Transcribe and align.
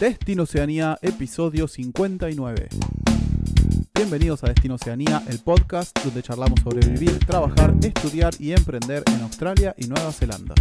Destino 0.00 0.42
Oceanía, 0.42 0.98
episodio 1.00 1.66
59. 1.66 2.68
Bienvenidos 3.94 4.44
a 4.44 4.48
Destino 4.48 4.74
Oceanía, 4.74 5.22
el 5.26 5.38
podcast 5.38 5.98
donde 6.04 6.22
charlamos 6.22 6.60
sobre 6.60 6.86
vivir, 6.86 7.18
trabajar, 7.20 7.74
estudiar 7.82 8.34
y 8.38 8.52
emprender 8.52 9.02
en 9.06 9.22
Australia 9.22 9.74
y 9.78 9.86
Nueva 9.86 10.12
Zelanda. 10.12 10.54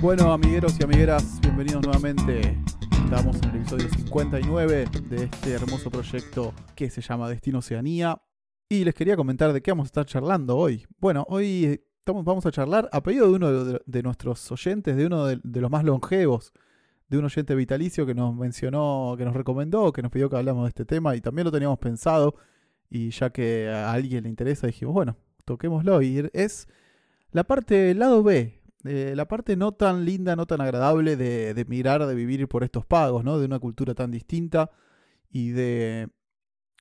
Bueno, 0.00 0.32
amigueros 0.32 0.76
y 0.78 0.84
amigueras, 0.84 1.40
bienvenidos 1.40 1.82
nuevamente. 1.82 2.56
Estamos 3.04 3.34
en 3.42 3.50
el 3.50 3.56
episodio 3.56 3.88
59 3.88 4.88
de 5.10 5.24
este 5.24 5.50
hermoso 5.50 5.90
proyecto 5.90 6.54
que 6.76 6.88
se 6.88 7.00
llama 7.00 7.28
Destino 7.28 7.58
Oceanía. 7.58 8.22
Y 8.68 8.84
les 8.84 8.94
quería 8.94 9.16
comentar 9.16 9.52
de 9.52 9.60
qué 9.60 9.72
vamos 9.72 9.86
a 9.86 9.88
estar 9.88 10.06
charlando 10.06 10.56
hoy. 10.56 10.86
Bueno, 10.98 11.26
hoy 11.28 11.82
vamos 12.06 12.44
a 12.46 12.50
charlar 12.50 12.88
a 12.92 13.02
pedido 13.02 13.28
de 13.28 13.32
uno 13.34 13.64
de, 13.64 14.02
nuestros 14.02 14.50
oyentes, 14.50 14.96
de 14.96 15.06
uno 15.06 15.26
de, 15.26 15.60
los 15.60 15.70
más 15.70 15.84
longevos, 15.84 16.52
de 17.08 17.18
un 17.18 17.24
oyente 17.24 17.54
vitalicio 17.54 18.06
que 18.06 18.14
nos 18.14 18.34
mencionó, 18.34 19.14
que 19.16 19.24
nos 19.24 19.34
recomendó, 19.34 19.92
que 19.92 20.02
nos 20.02 20.10
pidió 20.10 20.28
que 20.28 20.36
hablamos 20.36 20.64
de 20.64 20.68
este 20.70 20.84
tema 20.84 21.14
y 21.14 21.20
también 21.20 21.44
lo 21.44 21.52
teníamos 21.52 21.78
pensado. 21.78 22.34
Y 22.90 23.10
ya 23.10 23.30
que 23.30 23.70
a 23.70 23.92
alguien 23.92 24.24
le 24.24 24.28
interesa, 24.28 24.66
dijimos, 24.66 24.94
bueno, 24.94 25.16
toquémoslo. 25.44 26.02
Y 26.02 26.28
es 26.32 26.68
la 27.30 27.44
parte 27.44 27.74
del 27.74 27.98
lado 28.00 28.22
B, 28.22 28.60
la 28.82 29.28
parte 29.28 29.56
no 29.56 29.72
tan 29.72 30.04
linda, 30.04 30.36
no 30.36 30.46
tan 30.46 30.60
agradable 30.60 31.16
de, 31.16 31.54
de 31.54 31.64
mirar, 31.66 32.04
de 32.04 32.14
vivir 32.14 32.48
por 32.48 32.64
estos 32.64 32.84
pagos, 32.84 33.24
¿no? 33.24 33.38
De 33.38 33.46
una 33.46 33.60
cultura 33.60 33.94
tan 33.94 34.10
distinta 34.10 34.70
y 35.30 35.50
de 35.50 36.08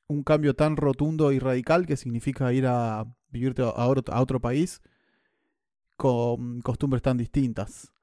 un 0.07 0.23
cambio 0.23 0.55
tan 0.55 0.75
rotundo 0.75 1.31
y 1.31 1.39
radical 1.39 1.85
que 1.85 1.95
significa 1.95 2.51
ir 2.51 2.65
a 2.67 3.05
vivirte 3.29 3.61
a 3.61 3.87
otro, 3.87 4.13
a 4.13 4.21
otro 4.21 4.41
país 4.41 4.81
con 6.01 6.61
costumbres 6.61 7.03
tan 7.03 7.15
distintas. 7.15 7.93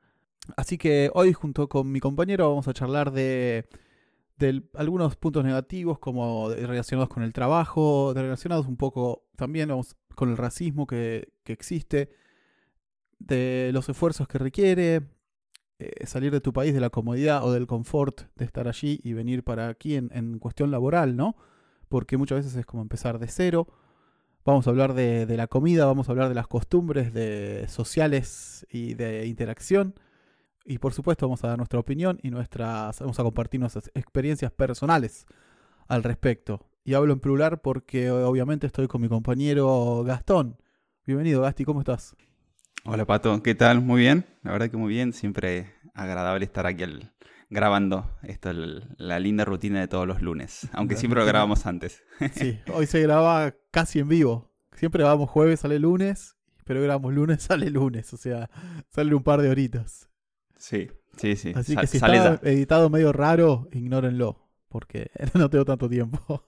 Así 0.57 0.79
que 0.79 1.11
hoy 1.15 1.33
junto 1.33 1.69
con 1.69 1.91
mi 1.91 1.99
compañero 1.99 2.49
vamos 2.49 2.69
a 2.69 2.73
charlar 2.73 3.11
de, 3.11 3.69
algunos 4.75 5.17
puntos 5.17 5.45
negativos 5.45 5.99
como 5.99 6.49
relacionados 6.51 7.09
con 7.09 7.25
el 7.25 7.33
trabajo, 7.33 8.13
relacionados 8.15 8.69
un 8.69 8.77
poco 8.77 9.25
también 9.35 9.71
con 10.15 10.31
el 10.31 10.37
racismo 10.37 10.87
que, 10.87 11.33
existe, 11.47 12.11
de 13.19 13.71
los 13.73 13.89
esfuerzos 13.89 14.29
que 14.29 14.39
requiere, 14.39 15.03
eh, 15.81 16.07
salir 16.07 16.31
de 16.31 16.41
tu 16.41 16.53
país, 16.53 16.73
de 16.73 16.81
la 16.81 16.91
comodidad 16.91 17.43
o 17.45 17.51
del 17.51 17.67
confort 17.67 18.21
de 18.37 18.45
estar 18.45 18.69
allí 18.69 19.01
y 19.03 19.13
venir 19.13 19.43
para 19.43 19.67
aquí 19.67 19.97
en, 19.97 20.39
cuestión 20.39 20.71
laboral, 20.71 21.17
¿no? 21.17 21.35
Porque 21.89 22.17
muchas 22.17 22.45
veces 22.45 22.55
es 22.55 22.65
como 22.65 22.81
empezar 22.81 23.19
de 23.19 23.27
cero. 23.27 23.67
Vamos 24.49 24.67
a 24.67 24.71
hablar 24.71 24.95
de, 24.95 25.27
la 25.37 25.47
comida, 25.47 25.85
vamos 25.85 26.09
a 26.09 26.13
hablar 26.13 26.31
de 26.31 26.35
las 26.35 26.47
costumbres 26.47 27.13
de 27.13 27.69
sociales 27.69 28.67
y 28.71 28.95
de 28.95 29.27
interacción. 29.27 29.93
Y 30.65 30.79
por 30.79 30.95
supuesto 30.95 31.27
vamos 31.27 31.45
a 31.45 31.49
dar 31.49 31.59
nuestra 31.59 31.79
opinión 31.79 32.19
y 32.23 32.31
nuestras, 32.31 32.99
vamos 32.99 33.21
a 33.21 33.25
compartir 33.25 33.61
nuestras 33.61 33.91
experiencias 33.93 34.51
personales 34.51 35.27
al 35.87 36.03
respecto. 36.03 36.67
Y 36.83 36.95
hablo 36.95 37.13
en 37.13 37.21
plural 37.21 37.61
porque 37.61 38.11
obviamente 38.11 38.67
estoy 38.67 38.89
con 38.89 39.03
mi 39.03 39.09
compañero 39.11 40.03
Gastón. 40.03 40.57
Bienvenido 41.05 41.43
Gasti, 41.43 41.67
¿cómo 41.67 41.81
estás? 41.81 42.17
Hola 42.87 43.05
Pato, 43.05 43.43
¿qué 43.43 43.55
tal? 43.55 43.83
Muy 43.83 44.01
bien, 44.01 44.25
la 44.45 44.53
verdad 44.53 44.71
que 44.71 44.79
muy 44.79 44.89
bien, 44.89 45.13
siempre 45.13 45.75
agradable 45.93 46.47
estar 46.47 46.65
aquí 46.65 46.85
grabando 47.51 48.11
esto, 48.23 48.53
la 48.53 49.19
linda 49.19 49.45
rutina 49.45 49.81
de 49.81 49.89
todos 49.89 50.07
los 50.07 50.23
lunes, 50.23 50.69
aunque 50.73 50.97
siempre 50.97 51.21
lo 51.21 51.27
grabamos 51.27 51.67
antes. 51.67 52.03
Sí, 52.33 52.59
hoy 52.73 52.87
se 52.87 53.01
graba 53.01 53.55
casi 53.71 54.01
en 54.01 54.09
vivo, 54.09 54.53
siempre 54.75 55.03
grabamos 55.03 55.31
jueves, 55.31 55.61
sale 55.61 55.79
lunes, 55.79 56.37
pero 56.65 56.83
grabamos 56.83 57.15
lunes, 57.15 57.43
sale 57.45 57.71
lunes, 57.71 58.13
o 58.13 58.17
sea, 58.17 58.51
sale 58.89 59.15
un 59.15 59.23
par 59.23 59.41
de 59.41 59.51
horitas. 59.51 60.09
Sí, 60.57 60.91
sí, 61.17 61.37
sí. 61.37 61.53
Así 61.55 61.77
que 61.77 61.87
si 61.87 61.97
está 61.99 62.41
editado 62.43 62.91
medio 62.91 63.13
raro, 63.13 63.69
ignórenlo, 63.73 64.49
porque 64.69 65.11
no 65.35 65.49
tengo 65.49 65.65
tanto 65.65 65.89
tiempo. 65.89 66.45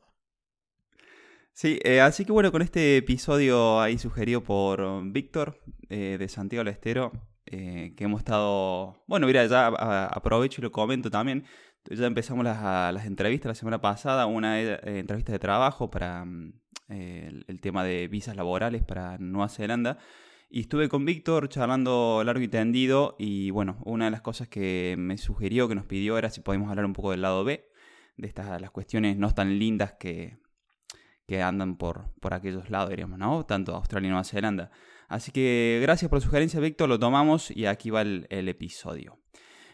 Sí, 1.52 1.78
eh, 1.84 2.00
así 2.00 2.24
que 2.24 2.32
bueno, 2.32 2.52
con 2.52 2.62
este 2.62 2.96
episodio 2.96 3.80
ahí 3.80 3.98
sugerido 3.98 4.42
por 4.42 5.02
Víctor 5.10 5.60
eh, 5.88 6.16
de 6.18 6.28
Santiago 6.28 6.64
del 6.64 6.72
Estero, 6.72 7.12
eh, 7.52 7.94
que 7.96 8.04
hemos 8.04 8.20
estado, 8.20 9.02
bueno, 9.08 9.26
mira, 9.26 9.44
ya 9.46 9.66
aprovecho 9.66 10.60
y 10.60 10.62
lo 10.62 10.70
comento 10.70 11.10
también, 11.10 11.44
ya 11.90 12.06
empezamos 12.06 12.44
las, 12.44 13.06
entrevistas 13.06 13.50
la 13.50 13.54
semana 13.54 13.80
pasada, 13.80 14.26
una 14.26 14.60
entrevista 14.60 15.32
de 15.32 15.40
trabajo 15.40 15.90
para 15.90 16.24
mm, 16.24 16.52
el, 16.88 17.60
tema 17.60 17.82
de 17.84 18.08
visas 18.08 18.36
laborales 18.36 18.84
para 18.84 19.18
Nueva 19.18 19.48
Zelanda. 19.48 19.98
Y 20.48 20.60
estuve 20.60 20.88
con 20.88 21.04
Víctor 21.04 21.48
charlando 21.48 22.22
largo 22.24 22.42
y 22.42 22.48
tendido 22.48 23.16
y 23.18 23.50
bueno, 23.50 23.78
una 23.84 24.06
de 24.06 24.10
las 24.10 24.20
cosas 24.20 24.48
que 24.48 24.96
me 24.98 25.18
sugirió, 25.18 25.68
que 25.68 25.74
nos 25.74 25.86
pidió 25.86 26.18
era 26.18 26.30
si 26.30 26.40
podíamos 26.40 26.70
hablar 26.70 26.84
un 26.84 26.92
poco 26.92 27.12
del 27.12 27.22
lado 27.22 27.44
B, 27.44 27.68
de 28.16 28.28
estas 28.28 28.60
las 28.60 28.70
cuestiones 28.70 29.16
no 29.16 29.32
tan 29.34 29.58
lindas 29.58 29.94
que, 29.94 30.38
que 31.26 31.42
andan 31.42 31.76
por, 31.76 32.12
por 32.20 32.34
aquellos 32.34 32.70
lados, 32.70 32.90
diríamos, 32.90 33.18
¿no? 33.18 33.44
Tanto 33.46 33.74
Australia 33.74 34.08
y 34.08 34.10
Nueva 34.10 34.24
Zelanda. 34.24 34.70
Así 35.10 35.32
que 35.32 35.80
gracias 35.82 36.08
por 36.08 36.20
la 36.20 36.24
sugerencia, 36.24 36.60
Víctor, 36.60 36.88
lo 36.88 36.96
tomamos 36.96 37.50
y 37.50 37.66
aquí 37.66 37.90
va 37.90 38.02
el, 38.02 38.48
episodio. 38.48 39.18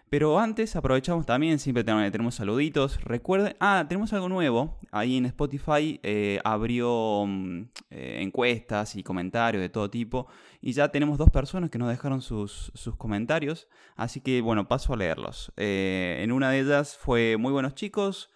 Pero 0.08 0.38
antes 0.38 0.76
aprovechamos 0.76 1.26
también, 1.26 1.58
siempre 1.58 1.84
tenemos, 1.84 2.36
saluditos. 2.36 2.98
Recuerden, 3.04 3.54
ah, 3.60 3.84
tenemos 3.86 4.14
algo 4.14 4.30
nuevo. 4.30 4.78
Ahí 4.90 5.18
en 5.18 5.26
Spotify 5.26 6.00
eh, 6.02 6.40
abrió 6.42 7.26
mm, 7.26 7.62
eh, 7.90 8.18
encuestas 8.22 8.96
y 8.96 9.02
comentarios 9.02 9.60
de 9.60 9.68
todo 9.68 9.90
tipo. 9.90 10.26
Y 10.62 10.72
ya 10.72 10.88
tenemos 10.88 11.18
dos 11.18 11.28
personas 11.28 11.68
que 11.68 11.76
nos 11.76 11.90
dejaron 11.90 12.22
sus, 12.22 12.72
comentarios. 12.96 13.68
Así 13.94 14.22
que 14.22 14.40
bueno, 14.40 14.66
paso 14.68 14.94
a 14.94 14.96
leerlos. 14.96 15.52
Eh, 15.58 16.20
en 16.22 16.32
una 16.32 16.50
de 16.50 16.60
ellas 16.60 16.96
fue 16.96 17.36
Muy 17.36 17.52
buenos 17.52 17.74
chicos. 17.74 18.30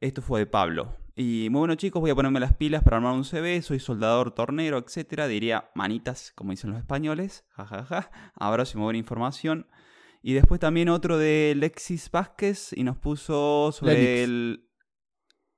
Esto 0.00 0.22
fue 0.22 0.40
de 0.40 0.46
Pablo. 0.46 1.01
Y 1.14 1.48
muy 1.50 1.60
bueno 1.60 1.74
chicos, 1.74 2.00
voy 2.00 2.10
a 2.10 2.14
ponerme 2.14 2.40
las 2.40 2.54
pilas 2.54 2.82
para 2.82 2.96
armar 2.96 3.12
un 3.12 3.24
CV, 3.24 3.60
soy 3.60 3.78
soldador, 3.78 4.34
tornero, 4.34 4.78
etcétera. 4.78 5.28
Diría 5.28 5.70
manitas, 5.74 6.32
como 6.34 6.52
dicen 6.52 6.70
los 6.70 6.78
españoles. 6.78 7.44
Jajaja. 7.50 8.10
Ahora 8.34 8.64
sí 8.64 8.78
me 8.78 8.84
buena 8.84 8.98
información. 8.98 9.66
Y 10.22 10.32
después 10.32 10.60
también 10.60 10.88
otro 10.88 11.18
de 11.18 11.54
Lexis 11.56 12.10
Vázquez 12.10 12.72
y 12.72 12.84
nos 12.84 12.96
puso 12.96 13.72
sobre 13.72 14.22
el... 14.22 14.68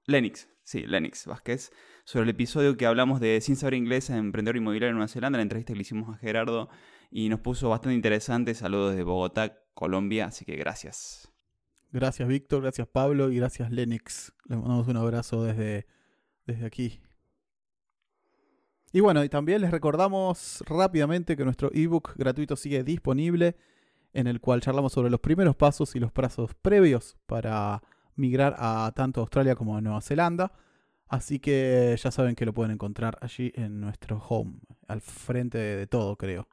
Lenix, 0.07 0.49
sí, 0.65 0.83
Lenix 0.87 1.27
Vázquez. 1.27 1.71
Sobre 2.05 2.25
el 2.25 2.31
episodio 2.31 2.77
que 2.77 2.87
hablamos 2.87 3.21
de 3.21 3.41
Sin 3.41 3.57
saber 3.57 3.75
inglés 3.75 4.11
en 4.11 4.17
Emprendedor 4.17 4.57
Inmobiliario 4.57 4.91
en 4.91 4.97
Nueva 4.97 5.09
Zelanda, 5.09 5.39
la 5.39 5.43
entrevista 5.43 5.73
que 5.73 5.77
le 5.77 5.83
hicimos 5.83 6.15
a 6.15 6.19
Gerardo. 6.19 6.69
Y 7.11 7.29
nos 7.29 7.41
puso 7.41 7.69
bastante 7.69 7.95
interesante. 7.95 8.55
Saludos 8.55 8.91
desde 8.91 9.05
Bogotá, 9.05 9.57
Colombia. 9.75 10.27
Así 10.27 10.45
que 10.45 10.57
gracias. 10.57 11.34
Gracias 11.95 12.27
Víctor, 12.27 12.63
gracias 12.63 12.89
Pablo 12.89 13.31
y 13.31 13.37
gracias 13.37 13.71
Lenix. 13.71 14.33
Les 14.47 14.59
mandamos 14.59 14.89
un 14.89 14.97
abrazo 14.97 15.45
desde, 15.45 15.87
desde 16.45 16.67
aquí. 16.67 17.01
Y 18.93 18.99
bueno, 18.99 19.23
y 19.23 19.29
también 19.29 19.61
les 19.61 19.71
recordamos 19.71 20.65
rápidamente 20.67 21.37
que 21.37 21.45
nuestro 21.45 21.71
ebook 21.73 22.17
gratuito 22.17 22.57
sigue 22.57 22.83
disponible, 22.83 23.55
en 24.13 24.27
el 24.27 24.41
cual 24.41 24.61
charlamos 24.61 24.93
sobre 24.93 25.09
los 25.09 25.21
primeros 25.21 25.55
pasos 25.55 25.95
y 25.95 26.01
los 26.01 26.11
pasos 26.11 26.53
previos 26.61 27.17
para 27.27 27.81
migrar 28.17 28.57
a 28.59 28.91
tanto 28.97 29.21
Australia 29.21 29.55
como 29.55 29.77
a 29.77 29.81
Nueva 29.81 30.01
Zelanda. 30.01 30.51
Así 31.07 31.39
que 31.39 31.97
ya 31.97 32.11
saben 32.11 32.35
que 32.35 32.45
lo 32.45 32.53
pueden 32.53 32.73
encontrar 32.73 33.19
allí 33.21 33.53
en 33.55 33.81
nuestro 33.81 34.19
home, 34.19 34.57
al 34.89 35.01
frente 35.01 35.59
de, 35.59 35.87
todo, 35.87 36.17
creo. 36.17 36.49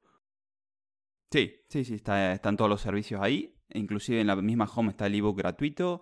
Sí, 1.31 1.55
sí, 1.67 1.83
sí, 1.83 1.95
están 1.95 2.57
todos 2.57 2.69
los 2.69 2.81
servicios 2.81 3.19
ahí. 3.23 3.55
Inclusive 3.73 4.21
en 4.21 4.27
la 4.27 4.35
misma 4.35 4.65
home 4.65 4.91
está 4.91 5.07
el 5.07 5.15
ebook 5.15 5.37
gratuito. 5.37 6.01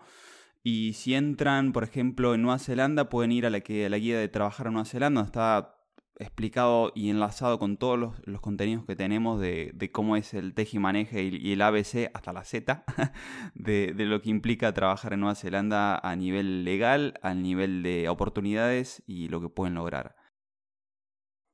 Y 0.63 0.94
si 0.94 1.16
entran, 1.16 1.72
por 1.72 1.84
ejemplo, 1.84 2.34
en 2.34 2.41
Nueva 2.41 2.59
Zelanda, 2.59 3.09
pueden 3.09 3.31
ir 3.31 3.46
a 3.46 3.50
la, 3.50 3.62
que, 3.62 3.90
la 3.90 3.97
guía 3.97 4.19
de 4.19 4.28
trabajar 4.28 4.68
en 4.68 4.74
Nueva 4.74 4.85
Zelanda, 4.85 5.22
está 5.22 5.80
explicado 6.19 6.91
y 6.94 7.09
enlazado 7.09 7.57
con 7.60 7.77
todos 7.77 7.98
los, 7.98 8.42
contenidos 8.42 8.86
que 8.86 8.95
tenemos 8.95 9.39
de, 9.39 9.89
cómo 9.94 10.18
es 10.18 10.33
el 10.33 10.54
teji 10.54 10.77
maneje 10.77 11.24
y, 11.24 11.54
el 11.54 11.62
ABC 11.62 12.12
hasta 12.13 12.33
la 12.33 12.44
Z, 12.44 12.83
de, 13.56 13.94
lo 13.98 14.21
que 14.21 14.30
implica 14.30 14.74
trabajar 14.74 15.13
en 15.13 15.21
Nueva 15.21 15.36
Zelanda 15.36 15.98
a 15.98 16.16
nivel 16.18 16.66
legal, 16.66 17.13
a 17.24 17.33
nivel 17.33 17.83
de 17.83 18.10
oportunidades 18.10 19.01
y 19.07 19.30
lo 19.30 19.39
que 19.39 19.50
pueden 19.50 19.75
lograr. 19.75 20.16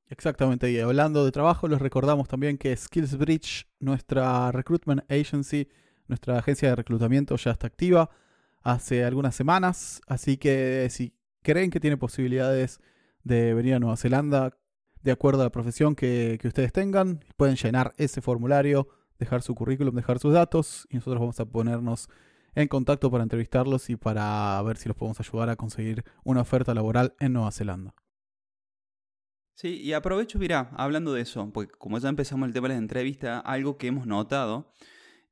Exactamente, 0.07 0.71
y 0.71 0.79
hablando 0.79 1.25
de 1.25 1.31
trabajo, 1.31 1.67
les 1.67 1.79
recordamos 1.79 2.27
también 2.27 2.57
que 2.57 2.75
SkillsBridge, 2.75 3.67
nuestra 3.79 4.51
recruitment 4.51 5.01
agency, 5.11 5.67
nuestra 6.07 6.37
agencia 6.37 6.69
de 6.69 6.75
reclutamiento 6.75 7.35
ya 7.35 7.51
está 7.51 7.67
activa 7.67 8.09
hace 8.61 9.05
algunas 9.05 9.35
semanas, 9.35 10.01
así 10.07 10.37
que 10.37 10.87
si 10.89 11.13
creen 11.43 11.69
que 11.69 11.79
tiene 11.79 11.97
posibilidades 11.97 12.79
de 13.23 13.53
venir 13.53 13.75
a 13.75 13.79
Nueva 13.79 13.97
Zelanda, 13.97 14.57
de 15.03 15.11
acuerdo 15.11 15.41
a 15.41 15.45
la 15.45 15.51
profesión 15.51 15.95
que, 15.95 16.39
ustedes 16.43 16.73
tengan, 16.73 17.23
pueden 17.37 17.55
llenar 17.55 17.93
ese 17.97 18.21
formulario, 18.21 18.87
dejar 19.19 19.43
su 19.43 19.53
currículum, 19.53 19.95
dejar 19.95 20.17
sus 20.17 20.33
datos 20.33 20.87
y 20.89 20.95
nosotros 20.95 21.19
vamos 21.19 21.39
a 21.39 21.45
ponernos 21.45 22.09
en 22.55 22.67
contacto 22.67 23.11
para 23.11 23.23
entrevistarlos 23.23 23.89
y 23.91 23.97
para 23.97 24.59
ver 24.63 24.77
si 24.77 24.89
los 24.89 24.97
podemos 24.97 25.19
ayudar 25.19 25.49
a 25.49 25.55
conseguir 25.55 26.03
una 26.23 26.41
oferta 26.41 26.73
laboral 26.73 27.13
en 27.19 27.33
Nueva 27.33 27.51
Zelanda. 27.51 27.93
Sí, 29.53 29.79
y 29.81 29.93
aprovecho, 29.93 30.39
mira, 30.39 30.71
hablando 30.75 31.13
de 31.13 31.21
eso, 31.21 31.51
porque 31.53 31.73
como 31.77 31.99
ya 31.99 32.09
empezamos 32.09 32.47
el 32.47 32.53
tema 32.53 32.67
de 32.67 32.73
las 32.73 32.81
entrevistas, 32.81 33.41
algo 33.45 33.77
que 33.77 33.87
hemos 33.87 34.07
notado 34.07 34.71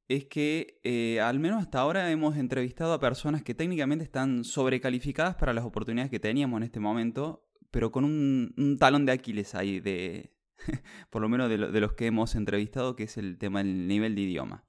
es 0.07 0.25
que 0.25 0.79
eh, 0.83 1.21
al 1.21 1.39
menos 1.39 1.61
hasta 1.61 1.79
ahora 1.79 2.11
hemos 2.11 2.37
entrevistado 2.37 2.93
a 2.93 2.99
personas 2.99 3.43
que 3.43 3.53
técnicamente 3.53 4.03
están 4.03 4.43
sobrecalificadas 4.43 5.35
para 5.35 5.53
las 5.53 5.65
oportunidades 5.65 6.11
que 6.11 6.19
teníamos 6.19 6.57
en 6.57 6.63
este 6.63 6.79
momento, 6.79 7.47
pero 7.71 7.91
con 7.91 8.03
un, 8.03 8.77
talón 8.79 9.05
de 9.05 9.13
Aquiles 9.13 9.55
ahí, 9.55 9.79
de, 9.79 10.33
por 11.09 11.21
lo 11.21 11.29
menos 11.29 11.49
de, 11.49 11.57
los 11.57 11.93
que 11.93 12.07
hemos 12.07 12.35
entrevistado, 12.35 12.95
que 12.95 13.03
es 13.03 13.17
el 13.17 13.37
tema 13.37 13.63
del 13.63 13.87
nivel 13.87 14.15
de 14.15 14.21
idioma. 14.21 14.65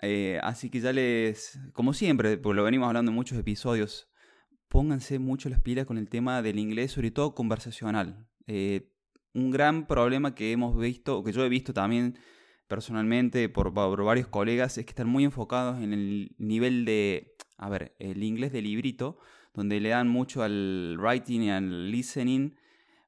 Eh, 0.00 0.38
así 0.42 0.70
que 0.70 0.80
ya 0.80 0.92
les, 0.92 1.58
como 1.72 1.92
siempre, 1.92 2.36
porque 2.36 2.56
lo 2.56 2.64
venimos 2.64 2.88
hablando 2.88 3.10
en 3.10 3.14
muchos 3.14 3.38
episodios, 3.38 4.10
pónganse 4.68 5.18
mucho 5.18 5.48
las 5.48 5.60
pilas 5.60 5.86
con 5.86 5.98
el 5.98 6.08
tema 6.08 6.42
del 6.42 6.58
inglés, 6.58 6.92
sobre 6.92 7.10
todo 7.10 7.34
conversacional. 7.34 8.26
Eh, 8.46 8.90
un 9.32 9.50
gran 9.50 9.86
problema 9.86 10.34
que 10.34 10.52
hemos 10.52 10.76
visto, 10.76 11.18
o 11.18 11.24
que 11.24 11.32
yo 11.32 11.44
he 11.44 11.48
visto 11.48 11.72
también 11.72 12.18
personalmente 12.68 13.48
por, 13.48 13.72
varios 13.72 14.28
colegas, 14.28 14.78
es 14.78 14.84
que 14.84 14.90
están 14.90 15.08
muy 15.08 15.24
enfocados 15.24 15.82
en 15.82 15.92
el 15.92 16.34
nivel 16.38 16.84
de, 16.84 17.36
a 17.56 17.68
ver, 17.68 17.94
el 17.98 18.22
inglés 18.22 18.52
de 18.52 18.62
librito, 18.62 19.18
donde 19.52 19.80
le 19.80 19.90
dan 19.90 20.08
mucho 20.08 20.42
al 20.42 20.96
writing 20.98 21.42
y 21.42 21.50
al 21.50 21.90
listening, 21.90 22.56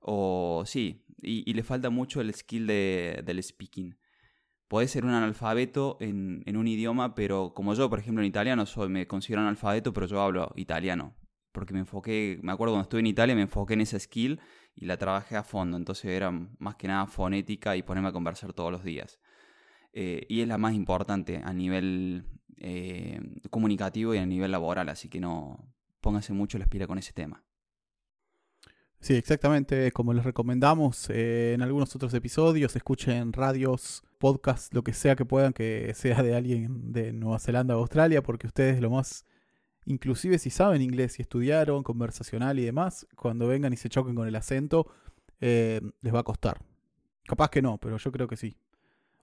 o 0.00 0.62
sí, 0.66 1.04
y, 1.22 1.52
le 1.52 1.62
falta 1.62 1.90
mucho 1.90 2.20
el 2.20 2.32
skill 2.32 2.66
de, 2.66 3.22
del 3.24 3.42
speaking. 3.42 3.96
Puede 4.68 4.88
ser 4.88 5.04
un 5.04 5.12
analfabeto 5.12 5.96
en, 6.00 6.42
en, 6.46 6.56
un 6.56 6.66
idioma, 6.66 7.14
pero 7.14 7.54
como 7.54 7.74
yo, 7.74 7.88
por 7.88 7.98
ejemplo, 7.98 8.22
en 8.22 8.28
italiano, 8.28 8.66
soy, 8.66 8.88
me 8.88 9.06
considero 9.06 9.42
analfabeto, 9.42 9.92
pero 9.92 10.06
yo 10.06 10.20
hablo 10.20 10.52
italiano. 10.56 11.14
Porque 11.52 11.72
me 11.72 11.80
enfoqué, 11.80 12.38
me 12.42 12.52
acuerdo 12.52 12.74
cuando 12.74 12.82
estuve 12.82 13.00
en 13.00 13.06
Italia, 13.06 13.34
me 13.34 13.42
enfoqué 13.42 13.74
en 13.74 13.80
esa 13.80 13.98
skill 13.98 14.40
y 14.74 14.84
la 14.84 14.98
trabajé 14.98 15.36
a 15.36 15.42
fondo. 15.42 15.76
Entonces 15.76 16.06
era 16.06 16.30
más 16.30 16.74
que 16.76 16.88
nada 16.88 17.06
fonética 17.06 17.76
y 17.76 17.82
ponerme 17.82 18.10
a 18.10 18.12
conversar 18.12 18.52
todos 18.52 18.70
los 18.70 18.84
días. 18.84 19.18
Eh, 19.92 20.26
y 20.28 20.40
es 20.40 20.48
la 20.48 20.58
más 20.58 20.74
importante 20.74 21.40
a 21.42 21.52
nivel 21.52 22.24
eh, 22.58 23.20
comunicativo 23.50 24.14
y 24.14 24.18
a 24.18 24.26
nivel 24.26 24.52
laboral, 24.52 24.88
así 24.88 25.08
que 25.08 25.20
no 25.20 25.72
póngase 26.00 26.32
mucho 26.32 26.58
la 26.58 26.64
espira 26.64 26.86
con 26.86 26.98
ese 26.98 27.12
tema. 27.12 27.42
Sí, 29.00 29.14
exactamente. 29.14 29.92
Como 29.92 30.12
les 30.12 30.24
recomendamos 30.24 31.08
eh, 31.10 31.54
en 31.54 31.62
algunos 31.62 31.94
otros 31.94 32.12
episodios, 32.14 32.74
escuchen 32.76 33.32
radios, 33.32 34.02
podcasts, 34.18 34.74
lo 34.74 34.82
que 34.82 34.92
sea 34.92 35.16
que 35.16 35.24
puedan, 35.24 35.52
que 35.52 35.92
sea 35.94 36.22
de 36.22 36.34
alguien 36.34 36.92
de 36.92 37.12
Nueva 37.12 37.38
Zelanda 37.38 37.76
o 37.76 37.80
Australia, 37.80 38.22
porque 38.22 38.46
ustedes 38.46 38.80
lo 38.80 38.90
más 38.90 39.24
inclusive 39.84 40.38
si 40.38 40.50
saben 40.50 40.82
inglés 40.82 41.18
y 41.18 41.22
estudiaron 41.22 41.84
conversacional 41.84 42.58
y 42.58 42.64
demás, 42.64 43.06
cuando 43.14 43.46
vengan 43.46 43.72
y 43.72 43.76
se 43.76 43.88
choquen 43.88 44.16
con 44.16 44.26
el 44.26 44.34
acento, 44.34 44.90
les 45.38 46.14
va 46.14 46.20
a 46.20 46.24
costar. 46.24 46.58
Capaz 47.26 47.50
que 47.50 47.62
no, 47.62 47.78
pero 47.78 47.96
yo 47.96 48.10
creo 48.12 48.26
que 48.26 48.36
sí. 48.36 48.56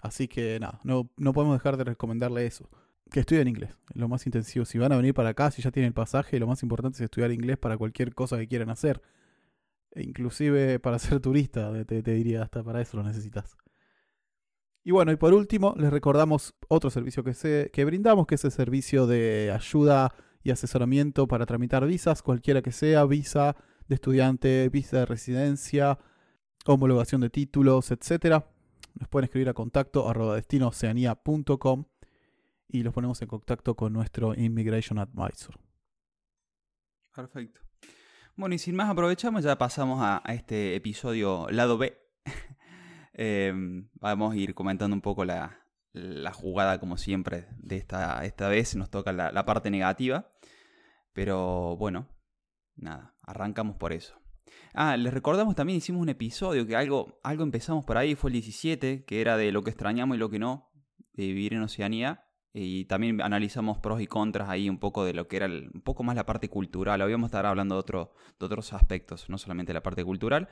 Así 0.03 0.27
que 0.27 0.59
nada, 0.59 0.81
no, 0.83 1.09
no 1.15 1.31
podemos 1.31 1.55
dejar 1.55 1.77
de 1.77 1.85
recomendarle 1.85 2.45
eso. 2.45 2.69
Que 3.09 3.21
estudien 3.21 3.47
inglés, 3.47 3.77
lo 3.93 4.09
más 4.09 4.25
intensivo. 4.25 4.65
Si 4.65 4.77
van 4.77 4.91
a 4.91 4.97
venir 4.97 5.13
para 5.13 5.29
acá, 5.29 5.49
si 5.49 5.61
ya 5.61 5.71
tienen 5.71 5.87
el 5.87 5.93
pasaje, 5.93 6.37
lo 6.39 6.47
más 6.47 6.61
importante 6.61 6.97
es 6.97 7.01
estudiar 7.01 7.31
inglés 7.31 7.57
para 7.57 7.77
cualquier 7.77 8.13
cosa 8.13 8.37
que 8.37 8.47
quieran 8.47 8.69
hacer. 8.69 9.01
E 9.91 10.03
inclusive 10.03 10.77
para 10.79 10.99
ser 10.99 11.21
turista, 11.21 11.71
te, 11.85 12.03
te 12.03 12.13
diría, 12.13 12.43
hasta 12.43 12.61
para 12.63 12.81
eso 12.81 12.97
lo 12.97 13.03
necesitas. 13.03 13.55
Y 14.83 14.91
bueno, 14.91 15.13
y 15.13 15.15
por 15.15 15.33
último, 15.33 15.73
les 15.77 15.89
recordamos 15.89 16.53
otro 16.67 16.89
servicio 16.89 17.23
que, 17.23 17.33
se, 17.33 17.71
que 17.71 17.85
brindamos, 17.85 18.27
que 18.27 18.35
es 18.35 18.43
el 18.43 18.51
servicio 18.51 19.07
de 19.07 19.51
ayuda 19.55 20.13
y 20.43 20.51
asesoramiento 20.51 21.29
para 21.29 21.45
tramitar 21.45 21.85
visas, 21.85 22.21
cualquiera 22.21 22.61
que 22.61 22.73
sea, 22.73 23.05
visa 23.05 23.55
de 23.87 23.95
estudiante, 23.95 24.67
visa 24.67 24.97
de 24.97 25.05
residencia, 25.05 25.97
homologación 26.65 27.21
de 27.21 27.29
títulos, 27.29 27.89
etc. 27.91 28.43
Nos 28.95 29.09
pueden 29.09 29.25
escribir 29.25 29.49
a 29.49 29.53
contacto 29.53 30.05
y 32.67 32.83
los 32.83 32.93
ponemos 32.93 33.21
en 33.21 33.27
contacto 33.27 33.75
con 33.75 33.93
nuestro 33.93 34.33
Immigration 34.33 34.99
Advisor. 34.99 35.59
Perfecto. 37.15 37.61
Bueno, 38.35 38.55
y 38.55 38.57
sin 38.57 38.75
más 38.75 38.89
aprovechamos, 38.89 39.43
ya 39.43 39.57
pasamos 39.57 39.99
a, 40.01 40.21
este 40.33 40.75
episodio 40.75 41.47
lado 41.49 41.77
B. 41.77 41.97
Em, 43.15 43.89
vamos 43.93 44.33
a 44.33 44.37
ir 44.37 44.55
comentando 44.55 44.95
un 44.95 45.01
poco 45.01 45.23
la, 45.23 45.63
la 45.93 46.33
jugada, 46.33 46.79
como 46.79 46.97
siempre, 46.97 47.47
de 47.57 47.77
esta, 47.77 48.25
esta 48.25 48.49
vez. 48.49 48.75
Nos 48.75 48.89
toca 48.89 49.13
la, 49.13 49.45
parte 49.45 49.69
negativa. 49.69 50.31
Pero 51.13 51.77
bueno, 51.77 52.09
nada, 52.75 53.15
arrancamos 53.21 53.75
por 53.77 53.93
eso. 53.93 54.19
Ah, 54.73 54.97
les 54.97 55.13
recordamos 55.13 55.55
también, 55.55 55.77
hicimos 55.77 56.01
un 56.01 56.09
episodio 56.09 56.65
que 56.65 56.75
algo, 56.75 57.19
algo 57.23 57.43
empezamos 57.43 57.85
por 57.85 57.97
ahí, 57.97 58.15
fue 58.15 58.29
el 58.29 58.33
17, 58.33 59.05
que 59.05 59.21
era 59.21 59.37
de 59.37 59.51
lo 59.51 59.63
que 59.63 59.69
extrañamos 59.69 60.15
y 60.15 60.19
lo 60.19 60.29
que 60.29 60.39
no, 60.39 60.71
de 61.13 61.27
vivir 61.27 61.53
en 61.53 61.61
Oceanía. 61.61 62.25
Y 62.55 62.85
también 62.85 63.19
analizamos 63.21 63.79
pros 63.79 63.99
y 63.99 64.05
contras 64.05 64.47
ahí 64.47 64.69
un 64.69 64.77
poco 64.77 65.05
de 65.05 65.13
lo 65.13 65.27
que 65.27 65.37
era 65.37 65.47
un 65.47 65.81
poco 65.83 66.03
más 66.03 66.15
la 66.15 66.27
parte 66.27 66.49
cultural. 66.49 67.01
Habíamos 67.01 67.27
estar 67.27 67.47
hablando 67.47 67.81
de, 67.81 67.91
de 67.91 68.45
otros 68.45 68.73
aspectos, 68.73 69.27
no 69.27 69.39
solamente 69.39 69.73
la 69.73 69.81
parte 69.81 70.03
cultural. 70.03 70.49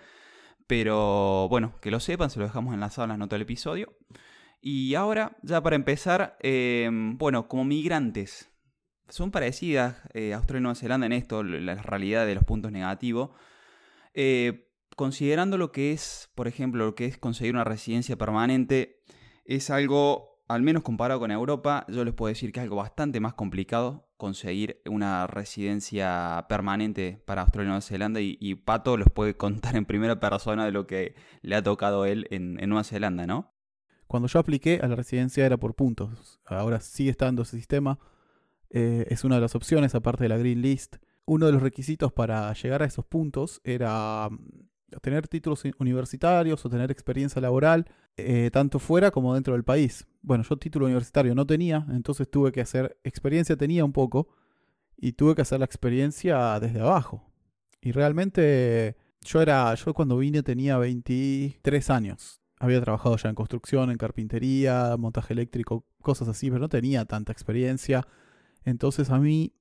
Pero 0.65 1.47
bueno, 1.49 1.75
que 1.79 1.91
lo 1.91 1.99
sepan, 1.99 2.31
se 2.31 2.39
lo 2.39 2.45
dejamos 2.45 2.73
enlazado 2.73 3.03
en 3.05 3.09
las 3.09 3.17
notas 3.19 3.35
del 3.35 3.43
episodio. 3.43 3.93
Y 4.61 4.93
ahora, 4.95 5.37
ya 5.41 5.61
para 5.61 5.75
empezar, 5.75 6.37
em, 6.39 7.17
bueno, 7.17 7.47
como 7.47 7.65
migrantes, 7.65 8.51
son 9.09 9.31
parecidas 9.31 9.97
eh, 10.13 10.33
Australia 10.33 10.59
y 10.59 10.63
Nueva 10.63 10.75
Zelanda 10.75 11.05
en 11.07 11.13
esto, 11.13 11.43
la 11.43 11.75
realidad 11.75 12.25
de 12.25 12.35
los 12.35 12.43
puntos 12.43 12.71
negativos. 12.71 13.31
Eh, 14.13 14.69
considerando 14.95 15.57
lo 15.57 15.71
que 15.71 15.91
es, 15.91 16.29
por 16.35 16.47
ejemplo, 16.47 16.85
lo 16.85 16.95
que 16.95 17.05
es 17.05 17.17
conseguir 17.17 17.53
una 17.53 17.63
residencia 17.63 18.17
permanente, 18.17 19.01
es 19.45 19.69
algo, 19.69 20.43
al 20.47 20.61
menos 20.61 20.83
comparado 20.83 21.19
con 21.19 21.31
Europa, 21.31 21.85
yo 21.87 22.03
les 22.03 22.13
puedo 22.13 22.29
decir 22.29 22.51
que 22.51 22.59
es 22.59 22.63
algo 22.63 22.77
bastante 22.77 23.19
más 23.19 23.33
complicado 23.33 24.07
conseguir 24.17 24.81
una 24.85 25.25
residencia 25.25 26.45
permanente 26.47 27.23
para 27.25 27.41
Australia 27.41 27.65
y 27.65 27.69
Nueva 27.69 27.81
Zelanda 27.81 28.19
y, 28.21 28.55
Pato 28.55 28.95
los 28.95 29.09
puede 29.09 29.33
contar 29.37 29.75
en 29.75 29.85
primera 29.85 30.19
persona 30.19 30.63
de 30.63 30.71
lo 30.71 30.85
que 30.85 31.15
le 31.41 31.55
ha 31.55 31.63
tocado 31.63 32.05
él 32.05 32.27
en 32.29 32.69
Nueva 32.69 32.83
Zelanda, 32.83 33.25
¿no? 33.25 33.51
Cuando 34.11 34.27
yo 34.27 34.39
apliqué 34.39 34.81
a 34.83 34.89
la 34.89 34.97
residencia 34.97 35.45
era 35.45 35.55
por 35.55 35.73
puntos. 35.73 36.41
Ahora 36.45 36.81
sigue 36.81 37.09
estando 37.09 37.43
ese 37.43 37.55
sistema. 37.55 37.97
Eh, 38.69 39.07
es 39.09 39.23
una 39.23 39.35
de 39.35 39.41
las 39.41 39.55
opciones, 39.55 39.95
aparte 39.95 40.25
de 40.25 40.27
la 40.27 40.37
Green 40.37 40.61
List. 40.61 40.97
Uno 41.25 41.45
de 41.45 41.51
los 41.51 41.61
requisitos 41.61 42.11
para 42.11 42.51
llegar 42.53 42.81
a 42.83 42.85
esos 42.85 43.05
puntos 43.05 43.61
era 43.63 44.29
mm, 44.29 44.99
tener 45.01 45.27
títulos 45.27 45.63
universitarios 45.79 46.65
o 46.65 46.69
tener 46.69 46.91
experiencia 46.91 47.41
laboral, 47.41 47.85
eh, 48.17 48.49
tanto 48.51 48.79
fuera 48.79 49.11
como 49.11 49.33
dentro 49.33 49.53
del 49.53 49.63
país. 49.63 50.07
Bueno, 50.21 50.43
yo 50.43 50.57
título 50.57 50.85
universitario 50.85 51.35
no 51.35 51.45
tenía, 51.45 51.85
entonces 51.91 52.29
tuve 52.29 52.51
que 52.51 52.61
hacer, 52.61 52.97
experiencia 53.03 53.55
tenía 53.55 53.85
un 53.85 53.93
poco, 53.93 54.29
y 54.97 55.13
tuve 55.13 55.35
que 55.35 55.41
hacer 55.41 55.59
la 55.59 55.65
experiencia 55.65 56.59
desde 56.59 56.81
abajo. 56.81 57.23
Y 57.81 57.91
realmente 57.91 58.97
yo 59.21 59.41
era, 59.41 59.73
yo 59.75 59.93
cuando 59.93 60.17
vine 60.17 60.43
tenía 60.43 60.77
23 60.77 61.89
años 61.89 62.41
había 62.61 62.79
trabajado 62.79 63.17
ya 63.17 63.29
en 63.29 63.35
construcción, 63.35 63.89
en 63.89 63.97
carpintería, 63.97 64.95
montaje 64.97 65.33
eléctrico, 65.33 65.83
cosas 65.99 66.27
así, 66.27 66.47
pero 66.49 66.59
no 66.59 66.69
tenía 66.69 67.05
tanta 67.05 67.31
experiencia. 67.31 68.07
Entonces 68.63 69.09
a 69.09 69.17
mí 69.17 69.51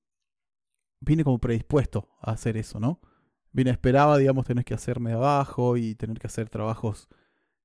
vine 1.01 1.23
como 1.23 1.39
predispuesto 1.39 2.09
a 2.21 2.31
hacer 2.31 2.57
eso, 2.57 2.79
¿no? 2.79 3.01
Vine, 3.51 3.71
esperaba, 3.71 4.17
digamos, 4.17 4.45
tener 4.45 4.63
que 4.63 4.73
hacerme 4.73 5.13
abajo 5.13 5.75
y 5.75 5.95
tener 5.95 6.19
que 6.19 6.27
hacer 6.27 6.49
trabajos 6.49 7.09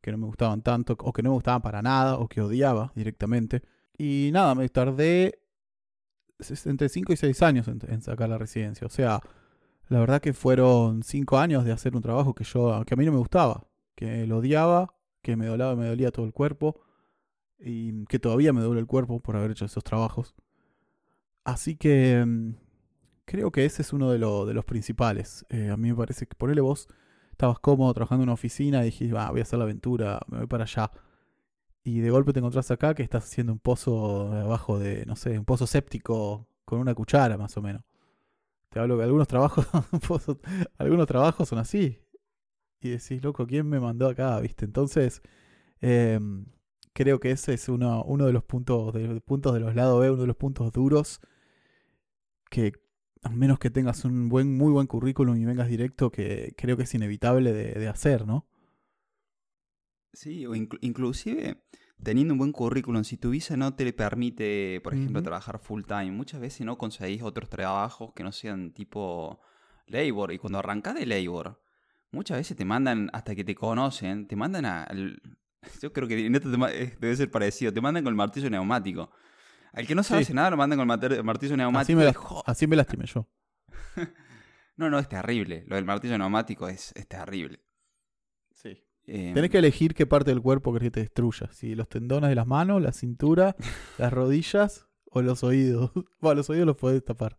que 0.01 0.11
no 0.11 0.19
me 0.19 0.27
gustaban 0.27 0.63
tanto, 0.63 0.97
o 0.99 1.13
que 1.13 1.23
no 1.23 1.31
me 1.31 1.35
gustaban 1.35 1.63
para 1.63 1.83
nada, 1.83 2.19
o 2.19 2.29
que 2.29 2.41
odiaba 2.41 2.93
directamente. 2.97 3.63
Y 3.97 4.31
nada, 4.33 4.55
me 4.55 4.69
tardé 4.69 5.41
entre 6.65 6.89
5 6.89 7.13
y 7.13 7.17
6 7.17 7.43
años 7.43 7.69
en, 7.69 7.81
en, 7.89 8.03
sacar 8.03 8.29
la 8.29 8.39
residencia. 8.39 8.87
O 8.87 8.91
sea, 8.91 9.21
la 9.89 10.01
verdad 10.01 10.21
que 10.21 10.33
fueron 10.33 11.03
5 11.03 11.39
años 11.39 11.65
de 11.65 11.73
hacer 11.73 11.95
un 11.95 12.03
trabajo 12.03 12.35
que 12.35 12.45
yo, 12.45 12.83
que 12.85 12.95
a 12.95 12.97
mí 12.97 13.07
no 13.07 13.13
me 13.13 13.19
gustaba, 13.19 13.67
que 13.95 14.27
lo 14.27 14.39
odiaba 14.39 14.97
que 15.27 15.35
me 15.35 15.47
dolaba, 15.47 15.75
me 15.75 15.89
dolía 15.89 16.13
todo 16.13 16.25
el 16.25 16.33
cuerpo 16.33 16.81
y 17.59 18.05
que 18.05 18.21
todavía 18.21 18.53
me 18.53 18.61
duele 18.61 18.81
el 18.81 18.87
cuerpo 18.87 19.19
por 19.19 19.35
haber 19.35 19.51
hecho 19.51 19.65
esos 19.65 19.83
trabajos. 19.83 20.37
Así 21.43 21.75
que 21.75 22.25
mm, 22.25 22.55
creo 23.27 23.53
que 23.53 23.67
ese 23.67 23.83
es 23.83 23.93
uno 23.93 24.11
de, 24.11 24.19
de 24.19 24.55
los 24.55 24.65
principales. 24.65 25.45
Eh, 25.51 25.69
a 25.71 25.77
mí 25.77 25.91
me 25.91 25.97
parece 25.97 26.27
que 26.27 26.35
ponerle 26.35 26.63
vos 26.63 26.89
estabas 27.33 27.59
cómodo 27.59 27.93
trabajando 27.93 28.23
en 28.23 28.29
una 28.31 28.35
oficina 28.35 28.81
y 28.81 28.87
dijiste, 28.87 29.13
voy 29.13 29.41
a 29.41 29.43
hacer 29.43 29.59
la 29.59 29.67
aventura, 29.67 30.21
me 30.29 30.39
voy 30.39 30.47
para 30.47 30.65
allá. 30.65 30.91
Y 31.85 32.01
de 32.01 32.11
golpe 32.11 32.33
te 32.33 32.39
encontrás 32.39 32.71
acá 32.71 32.95
que 32.95 33.03
estás 33.03 33.25
haciendo 33.25 33.53
un 33.53 33.59
pozo 33.59 34.33
abajo 34.33 34.79
de, 34.79 35.05
no 35.07 35.17
sé, 35.17 35.39
un 35.39 35.45
pozo 35.45 35.67
séptico 35.67 36.49
con 36.65 36.79
una 36.81 36.95
cuchara 36.95 37.37
más 37.37 37.57
o 37.59 37.63
menos. 37.63 37.83
Te 38.71 38.81
hablo 38.81 38.97
que 38.97 39.05
algunos 39.05 39.29
trabajos, 39.29 39.67
algunos 40.79 41.07
trabajos 41.07 41.49
son 41.49 41.59
así 41.59 42.01
y 42.81 42.91
decís, 42.91 43.23
loco, 43.23 43.47
¿quién 43.47 43.69
me 43.69 43.81
mandó 43.81 44.09
acá? 44.09 44.41
¿Viste? 44.41 44.65
Entonces, 44.65 45.23
em, 45.81 46.47
creo 46.93 47.21
que 47.21 47.31
ese 47.31 47.55
es 47.55 47.69
uno, 47.69 48.03
uno 48.05 48.27
de 48.27 48.33
los 48.33 48.45
puntos 48.45 48.95
de, 48.95 49.21
puntos 49.21 49.55
de 49.55 49.61
los 49.61 49.75
lados 49.75 50.01
B, 50.01 50.11
uno 50.11 50.23
de 50.23 50.27
los 50.27 50.37
puntos 50.37 50.73
duros 50.73 51.21
que 52.51 52.73
a 53.27 53.31
menos 53.31 53.59
que 53.59 53.71
tengas 53.71 54.05
un 54.05 54.29
buen, 54.29 54.57
muy 54.57 54.73
buen 54.73 54.87
currículum 54.87 55.37
y 55.37 55.45
vengas 55.45 55.69
directo, 55.69 56.11
que 56.11 56.55
creo 56.57 56.77
que 56.77 56.85
es 56.85 56.95
inevitable 56.95 57.53
de, 57.53 57.89
hacer, 57.89 58.27
¿no? 58.27 58.47
Sí, 60.13 60.47
o 60.47 60.55
inclusive 60.55 61.63
teniendo 62.03 62.35
un 62.35 62.39
buen 62.39 62.53
currículum, 62.53 63.05
si 63.05 63.17
tu 63.17 63.31
visa 63.31 63.57
no 63.57 63.75
te 63.75 63.93
permite, 63.93 64.81
por 64.83 64.95
ejemplo, 64.95 65.23
trabajar 65.23 65.59
full 65.59 65.83
time, 65.85 66.13
muchas 66.13 66.41
veces 66.41 66.67
no 66.67 66.79
conseguís 66.79 67.23
otros 67.23 67.49
trabajos 67.49 68.13
que 68.15 68.23
no 68.23 68.33
sean 68.33 68.73
tipo 68.73 69.41
labor. 69.87 70.33
Y 70.33 70.39
cuando 70.39 70.59
arrancas 70.59 70.95
de 70.95 71.07
labor, 71.07 71.61
muchas 72.11 72.39
veces 72.39 72.57
te 72.57 72.65
mandan, 72.65 73.11
hasta 73.13 73.35
que 73.35 73.45
te 73.45 73.55
conocen, 73.55 74.27
te 74.27 74.37
mandan 74.37 74.67
al... 74.67 75.21
Yo 75.83 75.93
creo 75.93 76.07
que 76.07 76.27
en 76.27 76.35
esto 76.35 76.49
eh, 76.69 76.97
debe 77.01 77.17
ser 77.17 77.31
parecido, 77.31 77.73
te 77.73 77.81
mandan 77.81 78.05
con 78.05 78.13
el 78.13 78.17
martillo 78.17 78.51
neumático. 78.51 79.11
Al 79.73 79.87
que 79.87 79.95
no 79.95 80.03
sabe 80.03 80.27
nada 80.33 80.51
lo 80.51 80.57
mandan 80.57 80.79
con 80.79 80.91
el 80.91 81.25
martillo 81.25 81.57
neumático. 81.57 82.43
Así 82.47 82.67
me, 82.67 82.77
lastimé 82.77 83.07
yo. 83.07 83.29
no, 84.77 84.91
no, 84.91 84.99
es 84.99 85.09
terrible. 85.09 85.65
Lo 85.67 85.77
del 85.77 85.85
martillo 85.85 86.17
neumático 86.19 86.69
es, 86.69 86.93
es 86.97 87.07
terrible. 87.07 87.61
Sí. 88.55 88.83
Em, 89.07 89.35
Tenés 89.35 89.51
que 89.51 89.59
elegir 89.59 89.95
qué 89.95 90.07
parte 90.07 90.31
del 90.31 90.41
cuerpo 90.41 90.73
querés 90.73 90.87
que 90.87 90.91
te 90.93 91.01
destruya. 91.01 91.49
Si 91.53 91.75
los 91.75 91.89
tendones 91.89 92.31
de 92.31 92.35
las 92.35 92.47
manos, 92.47 92.81
la 92.83 92.93
cintura, 92.93 93.57
las 93.99 94.13
rodillas 94.13 94.87
o 95.11 95.23
los 95.23 95.45
oídos. 95.45 95.91
Bueno, 96.21 96.39
los 96.39 96.51
oídos 96.51 96.67
los 96.67 96.77
podés 96.77 97.05
tapar. 97.05 97.39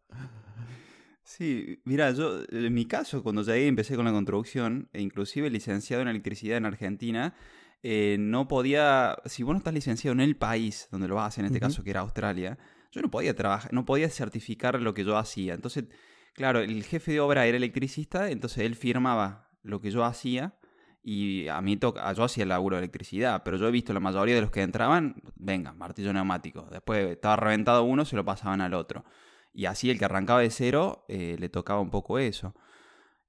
Sí, 1.23 1.81
mira, 1.83 2.11
yo 2.11 2.43
en 2.49 2.73
mi 2.73 2.85
caso, 2.85 3.21
cuando 3.21 3.41
llegué 3.41 3.67
empecé 3.67 3.97
con 3.97 4.05
la 4.05 4.13
construcción, 4.13 4.87
e 4.93 5.01
inclusive 5.01 5.49
licenciado 5.49 6.01
en 6.01 6.07
electricidad 6.07 6.57
en 6.57 6.65
Argentina, 6.65 7.35
eh, 7.83 8.17
no 8.19 8.47
podía, 8.47 9.17
si 9.25 9.43
vos 9.43 9.53
no 9.53 9.59
estás 9.59 9.73
licenciado 9.73 10.13
en 10.13 10.21
el 10.21 10.35
país 10.35 10.87
donde 10.91 11.07
lo 11.07 11.15
vas 11.15 11.23
a 11.23 11.27
hacer, 11.27 11.45
en 11.45 11.47
este 11.47 11.59
caso 11.59 11.83
que 11.83 11.91
era 11.91 12.01
Australia, 12.01 12.57
yo 12.91 13.01
no 13.01 13.11
podía 13.11 13.35
trabajar, 13.35 13.73
no 13.73 13.85
podía 13.85 14.09
certificar 14.09 14.81
lo 14.81 14.93
que 14.93 15.03
yo 15.03 15.17
hacía. 15.17 15.53
Entonces, 15.53 15.85
claro, 16.33 16.59
el 16.59 16.83
jefe 16.83 17.11
de 17.11 17.19
obra 17.19 17.45
era 17.45 17.57
electricista, 17.57 18.29
entonces 18.29 18.59
él 18.59 18.75
firmaba 18.75 19.49
lo 19.61 19.81
que 19.81 19.91
yo 19.91 20.03
hacía 20.03 20.57
y 21.03 21.47
a 21.47 21.61
mí 21.61 21.77
toca, 21.77 22.11
yo 22.11 22.23
hacía 22.23 22.43
el 22.43 22.49
laburo 22.49 22.75
de 22.75 22.81
electricidad, 22.81 23.43
pero 23.43 23.57
yo 23.57 23.67
he 23.67 23.71
visto 23.71 23.93
la 23.93 23.99
mayoría 24.01 24.35
de 24.35 24.41
los 24.41 24.51
que 24.51 24.61
entraban, 24.61 25.15
venga, 25.35 25.71
martillo 25.73 26.11
neumático. 26.11 26.67
Después 26.69 27.11
estaba 27.11 27.37
reventado 27.37 27.83
uno, 27.83 28.03
se 28.03 28.17
lo 28.17 28.25
pasaban 28.25 28.59
al 28.59 28.73
otro. 28.73 29.05
Y 29.53 29.67
así 29.67 29.89
el 29.89 29.97
que 29.97 30.05
arrancaba 30.05 30.41
de 30.41 30.49
cero 30.49 31.05
eh, 31.07 31.37
le 31.39 31.47
tocaba 31.49 31.79
un 31.79 31.91
poco 31.91 32.19
eso. 32.19 32.55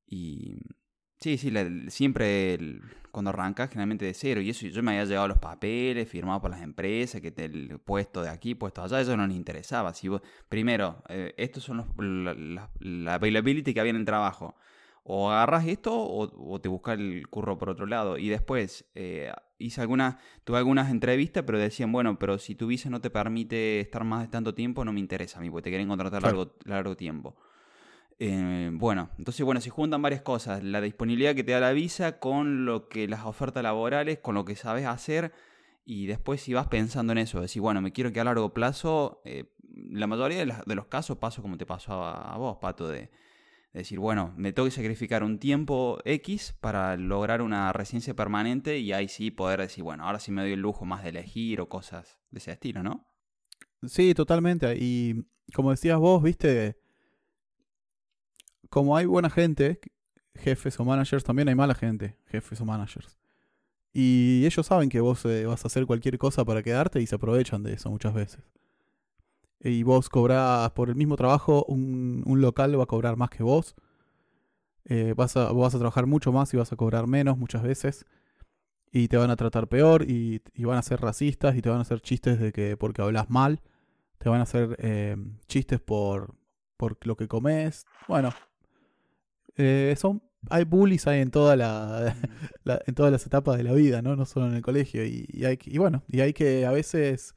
Y 0.07 0.57
sí, 1.21 1.39
sí, 1.39 1.53
siempre 1.89 2.59
cuando 3.11 3.31
arrancas 3.31 3.71
generalmente 3.71 4.05
de 4.05 4.15
cero. 4.15 4.41
Y 4.41 4.51
eso 4.51 4.67
yo 4.67 4.83
me 4.83 4.93
había 4.93 5.05
llevado 5.05 5.29
los 5.29 5.39
papeles 5.39 6.09
firmados 6.09 6.41
por 6.41 6.51
las 6.51 6.63
empresas, 6.63 7.21
que 7.21 7.33
el 7.37 7.79
puesto 7.81 8.23
de 8.23 8.31
aquí, 8.31 8.55
puesto 8.55 8.83
allá, 8.83 9.01
eso 9.01 9.17
no 9.17 9.27
les 9.27 9.37
interesaba. 9.37 9.95
Si 9.95 10.09
primero, 10.49 11.03
eh, 11.09 11.35
estos 11.37 11.65
son 11.65 11.79
los, 11.79 11.87
la, 11.97 12.71
la 12.81 13.15
availability 13.15 13.75
que 13.75 13.81
había 13.81 13.91
en 13.91 13.97
el 13.97 14.05
trabajo 14.05 14.55
o 15.11 15.31
agarras 15.31 15.67
esto 15.67 15.93
o, 15.97 16.61
te 16.61 16.69
buscas 16.69 16.99
el 16.99 17.29
curro 17.29 17.57
por 17.57 17.71
otro 17.71 17.87
lado. 17.87 18.19
Y 18.19 18.29
después 18.29 18.85
eh, 18.95 19.33
hice 19.57 19.81
algunas, 19.81 20.17
tuve 20.45 20.59
algunas 20.59 20.91
entrevistas, 20.91 21.45
pero 21.47 21.59
decían, 21.59 21.91
bueno, 21.91 22.19
pero 22.19 22.39
si 22.39 22.55
tu 22.55 22.67
visa 22.67 22.91
no 22.91 23.01
te 23.01 23.09
permite 23.09 23.81
estar 23.81 24.05
más 24.05 24.21
de 24.21 24.29
tanto 24.29 24.55
tiempo, 24.55 24.85
no 24.85 24.93
me 24.93 25.01
interesa 25.01 25.39
a 25.39 25.41
mí, 25.41 25.49
porque 25.49 25.65
te 25.65 25.71
quieren 25.71 25.89
contratar 25.89 26.23
largo, 26.23 26.55
largo 26.67 26.95
tiempo. 26.95 27.37
Eh, 28.19 28.71
bueno, 28.73 29.11
entonces, 29.19 29.45
bueno, 29.45 29.61
se 29.61 29.71
juntan 29.71 30.03
varias 30.03 30.23
cosas. 30.23 30.63
La 30.63 30.81
disponibilidad 30.81 31.35
que 31.35 31.45
te 31.45 31.53
da 31.53 31.61
la 31.61 31.73
visa 31.73 32.19
con 32.19 32.65
lo 32.65 32.89
que 32.89 33.09
las 33.09 33.25
ofertas 33.25 33.63
laborales, 33.63 34.19
con 34.19 34.35
lo 34.35 34.45
que 34.45 34.57
sabes 34.57 34.87
hacer. 34.87 35.33
Y 35.85 36.07
después 36.07 36.43
si 36.43 36.53
vas 36.53 36.69
pensando 36.69 37.13
en 37.13 37.19
eso, 37.19 37.41
decir, 37.41 37.63
bueno, 37.63 37.81
me 37.81 37.93
quiero 37.93 38.13
que 38.13 38.21
a 38.21 38.25
largo 38.25 38.53
plazo, 38.53 39.23
eh, 39.25 39.53
la 39.91 40.07
mayoría 40.07 40.45
de, 40.45 40.75
los 40.75 40.87
casos 40.87 41.19
paso 41.19 41.41
como 41.41 41.57
te 41.57 41.65
pasó 41.65 42.05
a 42.05 42.37
vos, 42.37 42.59
Pato, 42.61 42.89
de 42.89 43.11
decir, 43.73 43.99
bueno, 43.99 44.35
me 44.37 44.53
tengo 44.53 44.67
que 44.67 44.75
sacrificar 44.75 45.23
un 45.23 45.39
tiempo 45.39 45.99
X 46.05 46.55
para 46.61 46.97
lograr 46.97 47.43
una 47.43 47.73
residencia 47.73 48.15
permanente 48.15 48.79
y 48.79 48.93
ahí 48.93 49.09
sí 49.09 49.31
poder 49.31 49.61
decir, 49.61 49.85
bueno, 49.85 50.05
ahora 50.05 50.19
sí 50.19 50.31
me 50.33 50.43
doy 50.43 50.53
el 50.53 50.61
lujo 50.61 50.85
más 50.85 51.03
de 51.03 51.11
elegir 51.11 51.61
o 51.61 51.69
cosas 51.69 52.19
de 52.31 52.39
ese 52.39 52.53
estilo, 52.53 52.83
¿no? 52.83 53.07
Sí, 53.87 54.15
totalmente. 54.15 54.77
Y 54.79 55.25
como 55.55 55.71
decías 55.71 55.99
vos, 55.99 56.23
viste, 56.23 56.77
como 58.69 58.97
hay 58.97 59.07
buena 59.07 59.31
gente, 59.31 59.81
jefes 60.35 60.79
o 60.81 60.85
managers, 60.85 61.25
también 61.25 61.49
hay 61.49 61.55
mala 61.55 61.75
gente, 61.75 62.17
jefes 62.27 62.61
o 62.61 62.65
managers. 62.65 63.19
Y 63.93 64.45
ellos 64.47 64.67
saben 64.67 64.89
que 64.89 65.01
vos 65.01 65.25
eh, 65.25 65.47
vas 65.47 65.65
a 65.65 65.69
hacer 65.69 65.87
cualquier 65.87 66.19
cosa 66.19 66.45
para 66.45 66.63
quedarte 66.63 67.01
y 67.01 67.07
se 67.07 67.15
aprovechan 67.15 67.63
de 67.63 67.75
eso 67.75 67.91
muchas 67.91 68.15
veces 68.15 68.45
y 69.61 69.83
vos 69.83 70.09
cobrás 70.09 70.71
por 70.73 70.89
el 70.89 70.97
mismo 70.97 71.17
trabajo, 71.17 71.65
un, 71.65 72.23
local 72.27 72.79
va 72.79 72.85
a 72.85 72.87
cobrar 72.87 73.17
más 73.17 73.31
que 73.31 73.43
vos. 73.43 73.75
Eh, 74.85 75.15
vas, 75.17 75.37
a, 75.37 75.53
vas 75.53 75.75
a 75.75 75.79
trabajar 75.79 76.07
mucho 76.07 76.33
más 76.33 76.53
y 76.55 76.57
vas 76.57 76.73
a 76.73 76.77
cobrar 76.77 77.07
menos 77.07 77.37
muchas 77.39 77.63
veces. 77.63 78.07
Y 78.91 79.09
te 79.09 79.17
van 79.17 79.31
a 79.31 79.37
tratar 79.37 79.69
peor 79.69 80.05
y, 80.09 80.41
van 80.59 80.79
a 80.79 80.83
ser 80.83 81.01
racistas 81.01 81.57
y 81.57 81.63
te 81.63 81.69
van 81.69 81.79
a 81.79 81.83
hacer 81.83 82.01
chistes 82.01 82.39
de 82.41 82.53
que 82.53 82.77
porque 82.77 83.03
hablas 83.03 83.29
mal. 83.29 83.61
Te 84.19 84.29
van 84.29 84.41
a 84.41 84.45
hacer 84.45 84.77
eh, 84.81 85.17
chistes 85.47 85.81
por, 85.81 86.35
por 86.77 86.97
lo 87.07 87.17
que 87.17 87.29
comes. 87.29 87.85
Bueno, 88.07 88.31
eh, 89.59 89.95
son, 89.99 90.23
hay 90.51 90.65
bullies 90.65 91.07
hay 91.07 91.21
en, 91.21 91.31
toda 91.31 91.57
la, 91.57 92.15
en 92.65 92.95
todas 92.95 93.13
las 93.13 93.27
etapas 93.27 93.57
de 93.57 93.65
la 93.65 93.73
vida, 93.75 94.03
¿no? 94.03 94.17
No 94.17 94.25
solo 94.25 94.47
en 94.47 94.55
el 94.55 94.63
colegio. 94.63 95.05
Y, 95.05 95.45
hay, 95.45 95.59
y 95.65 95.79
bueno, 95.79 96.05
y 96.09 96.21
hay 96.21 96.33
que 96.33 96.65
a 96.65 96.71
veces 96.71 97.35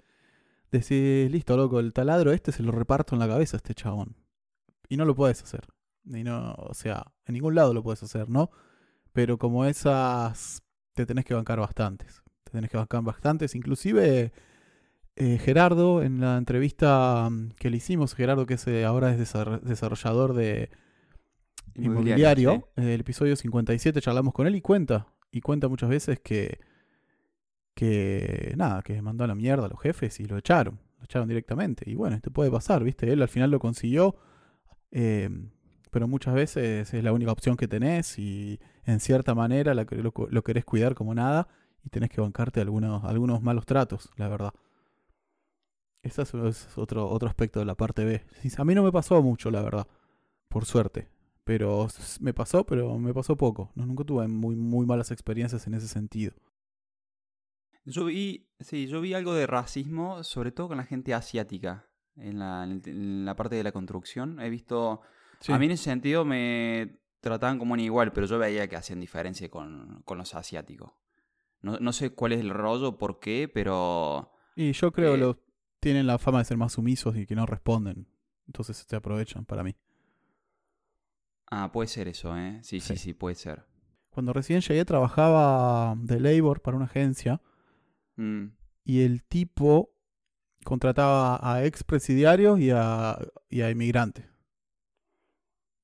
decís, 0.71 1.29
listo, 1.31 1.57
loco, 1.57 1.79
el 1.79 1.93
taladro 1.93 2.31
este 2.31 2.51
se 2.51 2.63
lo 2.63 2.71
reparto 2.71 3.15
en 3.15 3.19
la 3.19 3.27
cabeza 3.27 3.57
a 3.57 3.59
este 3.59 3.73
chabón. 3.75 4.15
Y 4.87 4.97
no 4.97 5.05
lo 5.05 5.15
puedes 5.15 5.41
hacer. 5.43 5.67
Y 6.05 6.23
no, 6.23 6.53
o 6.53 6.73
sea, 6.73 7.11
en 7.25 7.33
ningún 7.33 7.55
lado 7.55 7.73
lo 7.73 7.83
puedes 7.83 8.03
hacer, 8.03 8.29
¿no? 8.29 8.51
Pero 9.13 9.37
como 9.37 9.65
esas, 9.65 10.63
te 10.93 11.05
tenés 11.05 11.25
que 11.25 11.33
bancar 11.33 11.59
bastantes. 11.59 12.21
Te 12.43 12.51
tenés 12.51 12.69
que 12.69 12.77
bancar 12.77 13.03
bastantes. 13.03 13.55
Inclusive 13.55 14.31
eh, 15.15 15.37
Gerardo, 15.39 16.01
en 16.03 16.21
la 16.21 16.37
entrevista 16.37 17.29
mm, 17.29 17.51
que 17.51 17.69
le 17.69 17.77
hicimos, 17.77 18.15
Gerardo 18.15 18.45
que 18.45 18.55
es, 18.55 18.67
eh, 18.67 18.85
ahora 18.85 19.11
es 19.11 19.17
desarrollador 19.17 20.33
de 20.33 20.69
inmobiliario, 21.75 22.69
el 22.75 22.99
episodio 22.99 23.35
57 23.35 24.01
charlamos 24.01 24.33
con 24.33 24.47
él 24.47 24.55
y 24.55 24.61
cuenta. 24.61 25.07
Y 25.31 25.41
cuenta 25.41 25.67
muchas 25.69 25.89
veces 25.89 26.19
que 26.19 26.59
que 27.73 28.53
nada, 28.57 28.81
que 28.81 29.01
mandó 29.01 29.23
a 29.23 29.27
la 29.27 29.35
mierda 29.35 29.65
a 29.65 29.69
los 29.69 29.79
jefes 29.79 30.19
y 30.19 30.25
lo 30.25 30.37
echaron, 30.37 30.79
lo 30.99 31.05
echaron 31.05 31.27
directamente. 31.27 31.89
Y 31.89 31.95
bueno, 31.95 32.15
esto 32.15 32.31
puede 32.31 32.51
pasar, 32.51 32.83
¿viste? 32.83 33.11
Él 33.11 33.21
al 33.21 33.29
final 33.29 33.51
lo 33.51 33.59
consiguió, 33.59 34.15
eh, 34.91 35.29
pero 35.89 36.07
muchas 36.07 36.33
veces 36.33 36.93
es 36.93 37.03
la 37.03 37.13
única 37.13 37.31
opción 37.31 37.57
que 37.57 37.67
tenés 37.67 38.17
y 38.19 38.59
en 38.85 38.99
cierta 38.99 39.35
manera 39.35 39.73
lo, 39.73 39.85
lo, 40.29 40.43
querés 40.43 40.65
cuidar 40.65 40.95
como 40.95 41.13
nada 41.13 41.47
y 41.83 41.89
tenés 41.89 42.09
que 42.09 42.21
bancarte 42.21 42.61
algunos, 42.61 43.03
algunos 43.03 43.41
malos 43.41 43.65
tratos, 43.65 44.09
la 44.15 44.27
verdad. 44.27 44.53
Ese 46.03 46.23
es 46.23 46.77
otro, 46.77 47.07
otro 47.09 47.29
aspecto 47.29 47.59
de 47.59 47.65
la 47.65 47.75
parte 47.75 48.03
B. 48.05 48.23
A 48.57 48.65
mí 48.65 48.73
no 48.73 48.83
me 48.83 48.91
pasó 48.91 49.21
mucho, 49.21 49.51
la 49.51 49.61
verdad, 49.61 49.87
por 50.49 50.65
suerte. 50.65 51.07
Pero 51.51 51.89
me 52.21 52.33
pasó, 52.33 52.65
pero 52.65 52.97
me 52.97 53.13
pasó 53.13 53.35
poco. 53.35 53.73
No, 53.75 53.85
nunca 53.85 54.05
tuve 54.05 54.25
muy, 54.29 54.55
muy 54.55 54.85
malas 54.85 55.11
experiencias 55.11 55.67
en 55.67 55.73
ese 55.73 55.89
sentido. 55.89 56.31
Yo 57.83 58.05
vi, 58.05 58.47
sí, 58.61 58.87
yo 58.87 59.01
vi 59.01 59.13
algo 59.13 59.33
de 59.33 59.47
racismo, 59.47 60.23
sobre 60.23 60.53
todo 60.53 60.69
con 60.69 60.77
la 60.77 60.85
gente 60.85 61.13
asiática, 61.13 61.89
en 62.15 62.39
la, 62.39 62.63
en 62.63 63.25
la 63.25 63.35
parte 63.35 63.57
de 63.57 63.63
la 63.63 63.73
construcción. 63.73 64.39
He 64.39 64.49
visto, 64.49 65.01
a 65.49 65.59
mí 65.59 65.65
en 65.65 65.71
ese 65.71 65.83
sentido 65.83 66.23
me 66.23 67.01
trataban 67.19 67.59
como 67.59 67.73
un 67.73 67.81
igual, 67.81 68.13
pero 68.13 68.27
yo 68.27 68.39
veía 68.39 68.69
que 68.69 68.77
hacían 68.77 69.01
diferencia 69.01 69.49
con, 69.49 70.03
con 70.05 70.17
los 70.17 70.33
asiáticos. 70.33 70.93
No, 71.59 71.79
no, 71.79 71.91
sé 71.91 72.11
cuál 72.11 72.31
es 72.31 72.39
el 72.39 72.51
rollo, 72.51 72.97
por 72.97 73.19
qué, 73.19 73.51
pero... 73.53 74.31
Y 74.55 74.71
yo 74.71 74.93
creo 74.93 75.17
que 75.17 75.37
eh, 75.37 75.43
tienen 75.81 76.07
la 76.07 76.17
fama 76.17 76.39
de 76.39 76.45
ser 76.45 76.55
más 76.55 76.71
sumisos 76.71 77.17
y 77.17 77.25
que 77.25 77.35
no 77.35 77.45
responden. 77.45 78.07
Entonces 78.47 78.85
se 78.87 78.95
aprovechan 78.95 79.43
para 79.43 79.63
mí. 79.63 79.75
Ah, 81.51 81.71
puede 81.71 81.87
ser 81.87 82.07
eso, 82.07 82.35
¿eh? 82.35 82.59
Sí, 82.63 82.79
sí, 82.79 82.93
sí, 82.93 82.97
sí, 82.97 83.13
puede 83.13 83.35
ser. 83.35 83.65
Cuando 84.09 84.33
recién 84.33 84.61
llegué 84.61 84.83
trabajaba 84.83 85.95
de 85.95 86.19
labor 86.19 86.61
para 86.61 86.75
una 86.75 86.87
agencia 86.87 87.39
Mm. 88.21 88.53
Y 88.83 89.01
el 89.01 89.23
tipo 89.23 89.93
contrataba 90.63 91.39
a 91.41 91.65
expresidiarios 91.65 92.59
y 92.59 92.71
a, 92.71 93.17
y 93.49 93.61
a 93.61 93.71
inmigrantes. 93.71 94.25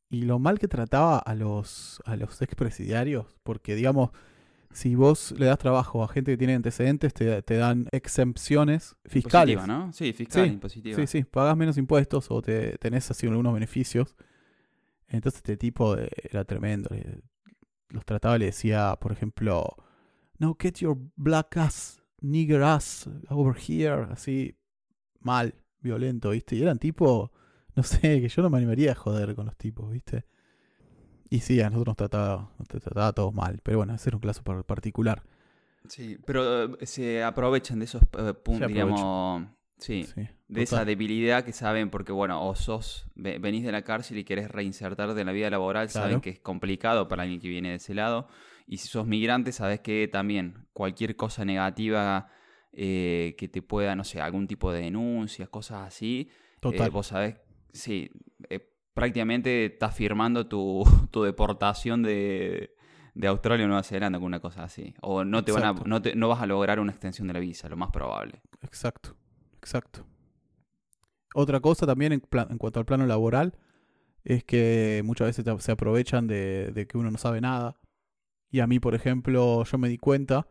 Y 0.09 0.21
lo 0.21 0.39
mal 0.39 0.59
que 0.59 0.67
trataba 0.67 1.17
a 1.17 1.35
los, 1.35 2.01
a 2.05 2.15
los 2.15 2.41
expresidiarios, 2.41 3.25
porque 3.43 3.75
digamos, 3.75 4.11
si 4.71 4.95
vos 4.95 5.33
le 5.37 5.47
das 5.47 5.57
trabajo 5.57 6.03
a 6.03 6.07
gente 6.07 6.31
que 6.31 6.37
tiene 6.37 6.55
antecedentes, 6.55 7.13
te, 7.13 7.57
dan 7.57 7.87
exempciones 7.91 8.95
fiscales. 9.05 9.67
¿no? 9.67 9.91
Sí, 9.91 10.13
fiscal, 10.13 10.59
sí, 10.69 10.81
Sí, 10.95 11.07
sí, 11.07 11.23
pagas 11.23 11.57
menos 11.57 11.77
impuestos 11.77 12.27
o 12.29 12.41
te 12.41 12.77
tenés 12.77 13.09
así 13.11 13.27
algunos 13.27 13.53
beneficios. 13.53 14.15
Entonces 15.09 15.37
este 15.39 15.57
tipo 15.57 15.95
era 15.97 16.43
tremendo. 16.45 16.89
Los 17.89 18.05
trataba, 18.05 18.37
le 18.37 18.45
decía, 18.45 18.97
por 18.99 19.11
ejemplo, 19.11 19.75
no, 20.39 20.55
get 20.59 20.75
your 20.79 20.97
black 21.15 21.57
ass 21.57 22.01
nigger 22.19 22.63
ass 22.63 23.09
over 23.29 23.55
here, 23.57 24.07
así 24.11 24.57
mal, 25.19 25.53
violento, 25.79 26.31
¿viste? 26.31 26.55
Y 26.55 26.63
eran 26.63 26.79
tipo, 26.79 27.31
no 27.75 27.83
sé, 27.83 27.99
que 28.21 28.27
yo 28.29 28.41
no 28.41 28.49
me 28.49 28.57
animaría 28.57 28.91
a 28.91 28.95
joder 28.95 29.35
con 29.35 29.45
los 29.45 29.55
tipos, 29.57 29.91
¿viste? 29.91 30.25
Y 31.29 31.39
sí, 31.41 31.59
a 31.61 31.69
nosotros 31.69 31.87
nos 31.87 31.97
trataba, 31.97 32.51
nos 32.57 32.67
trataba 32.67 33.13
todos 33.13 33.33
mal, 33.33 33.59
pero 33.63 33.77
bueno, 33.79 33.93
ese 33.93 34.09
era 34.09 34.17
un 34.17 34.21
caso 34.21 34.43
par- 34.43 34.63
particular. 34.63 35.23
Sí, 35.89 36.17
pero 36.25 36.75
eh, 36.75 36.85
se 36.85 37.23
aprovechan 37.23 37.79
de 37.79 37.85
esos 37.85 38.01
eh, 38.01 38.33
puntos, 38.33 38.67
digamos, 38.67 39.01
sí, 39.77 40.03
Sí, 40.03 40.27
de 40.47 40.63
esa 40.63 40.85
debilidad 40.85 41.43
que 41.43 41.51
saben, 41.53 41.89
porque 41.89 42.11
bueno, 42.11 42.45
o 42.47 42.55
sos, 42.55 43.05
ve- 43.15 43.37
venís 43.39 43.63
de 43.63 43.71
la 43.71 43.83
cárcel 43.83 44.17
y 44.17 44.23
querés 44.23 44.49
reinsertarte 44.49 45.19
en 45.19 45.25
la 45.27 45.33
vida 45.33 45.49
laboral, 45.49 45.89
saben 45.89 46.21
que 46.21 46.29
es 46.31 46.39
complicado 46.39 47.07
para 47.07 47.23
alguien 47.23 47.39
que 47.41 47.49
viene 47.49 47.69
de 47.69 47.75
ese 47.75 47.93
lado. 47.93 48.27
Y 48.65 48.77
si 48.77 48.87
sos 48.87 49.05
migrante, 49.07 49.51
sabes 49.51 49.79
que 49.81 50.07
también 50.07 50.67
cualquier 50.73 51.15
cosa 51.15 51.45
negativa 51.45 52.29
eh, 52.73 53.35
que 53.37 53.47
te 53.47 53.61
pueda, 53.61 53.95
no 53.95 54.03
sé, 54.03 54.19
algún 54.21 54.47
tipo 54.47 54.71
de 54.71 54.81
denuncias, 54.81 55.49
cosas 55.49 55.87
así, 55.87 56.29
eh, 56.31 56.59
Total. 56.59 56.89
vos 56.91 57.07
sabés, 57.07 57.35
sí, 57.73 58.09
eh, 58.49 58.59
prácticamente 58.93 59.65
estás 59.65 59.95
firmando 59.95 60.47
tu, 60.47 60.83
tu 61.11 61.23
deportación 61.23 62.03
de, 62.03 62.73
de 63.13 63.27
Australia 63.27 63.65
o 63.65 63.67
Nueva 63.67 63.83
Zelanda 63.83 64.17
con 64.19 64.25
una 64.27 64.39
cosa 64.39 64.63
así. 64.63 64.93
O 65.01 65.23
no 65.23 65.43
te 65.43 65.51
van 65.51 65.63
a, 65.65 65.73
no, 65.85 66.01
te- 66.01 66.15
no 66.15 66.27
vas 66.29 66.41
a 66.41 66.45
lograr 66.45 66.79
una 66.79 66.91
extensión 66.91 67.27
de 67.27 67.33
la 67.33 67.39
visa, 67.39 67.69
lo 67.69 67.77
más 67.77 67.89
probable. 67.91 68.41
Exacto, 68.61 69.15
exacto. 69.57 70.05
Otra 71.33 71.59
cosa 71.59 71.85
también 71.85 72.13
en, 72.13 72.19
pla- 72.21 72.47
en 72.49 72.57
cuanto 72.57 72.79
al 72.79 72.85
plano 72.85 73.05
laboral 73.05 73.57
es 74.23 74.43
que 74.43 75.01
muchas 75.05 75.27
veces 75.27 75.45
se 75.63 75.71
aprovechan 75.71 76.27
de, 76.27 76.71
de 76.73 76.87
que 76.87 76.97
uno 76.97 77.11
no 77.11 77.17
sabe 77.17 77.41
nada. 77.41 77.79
Y 78.49 78.59
a 78.59 78.67
mí, 78.67 78.79
por 78.79 78.95
ejemplo, 78.95 79.63
yo 79.63 79.77
me 79.77 79.89
di 79.89 79.97
cuenta 79.97 80.47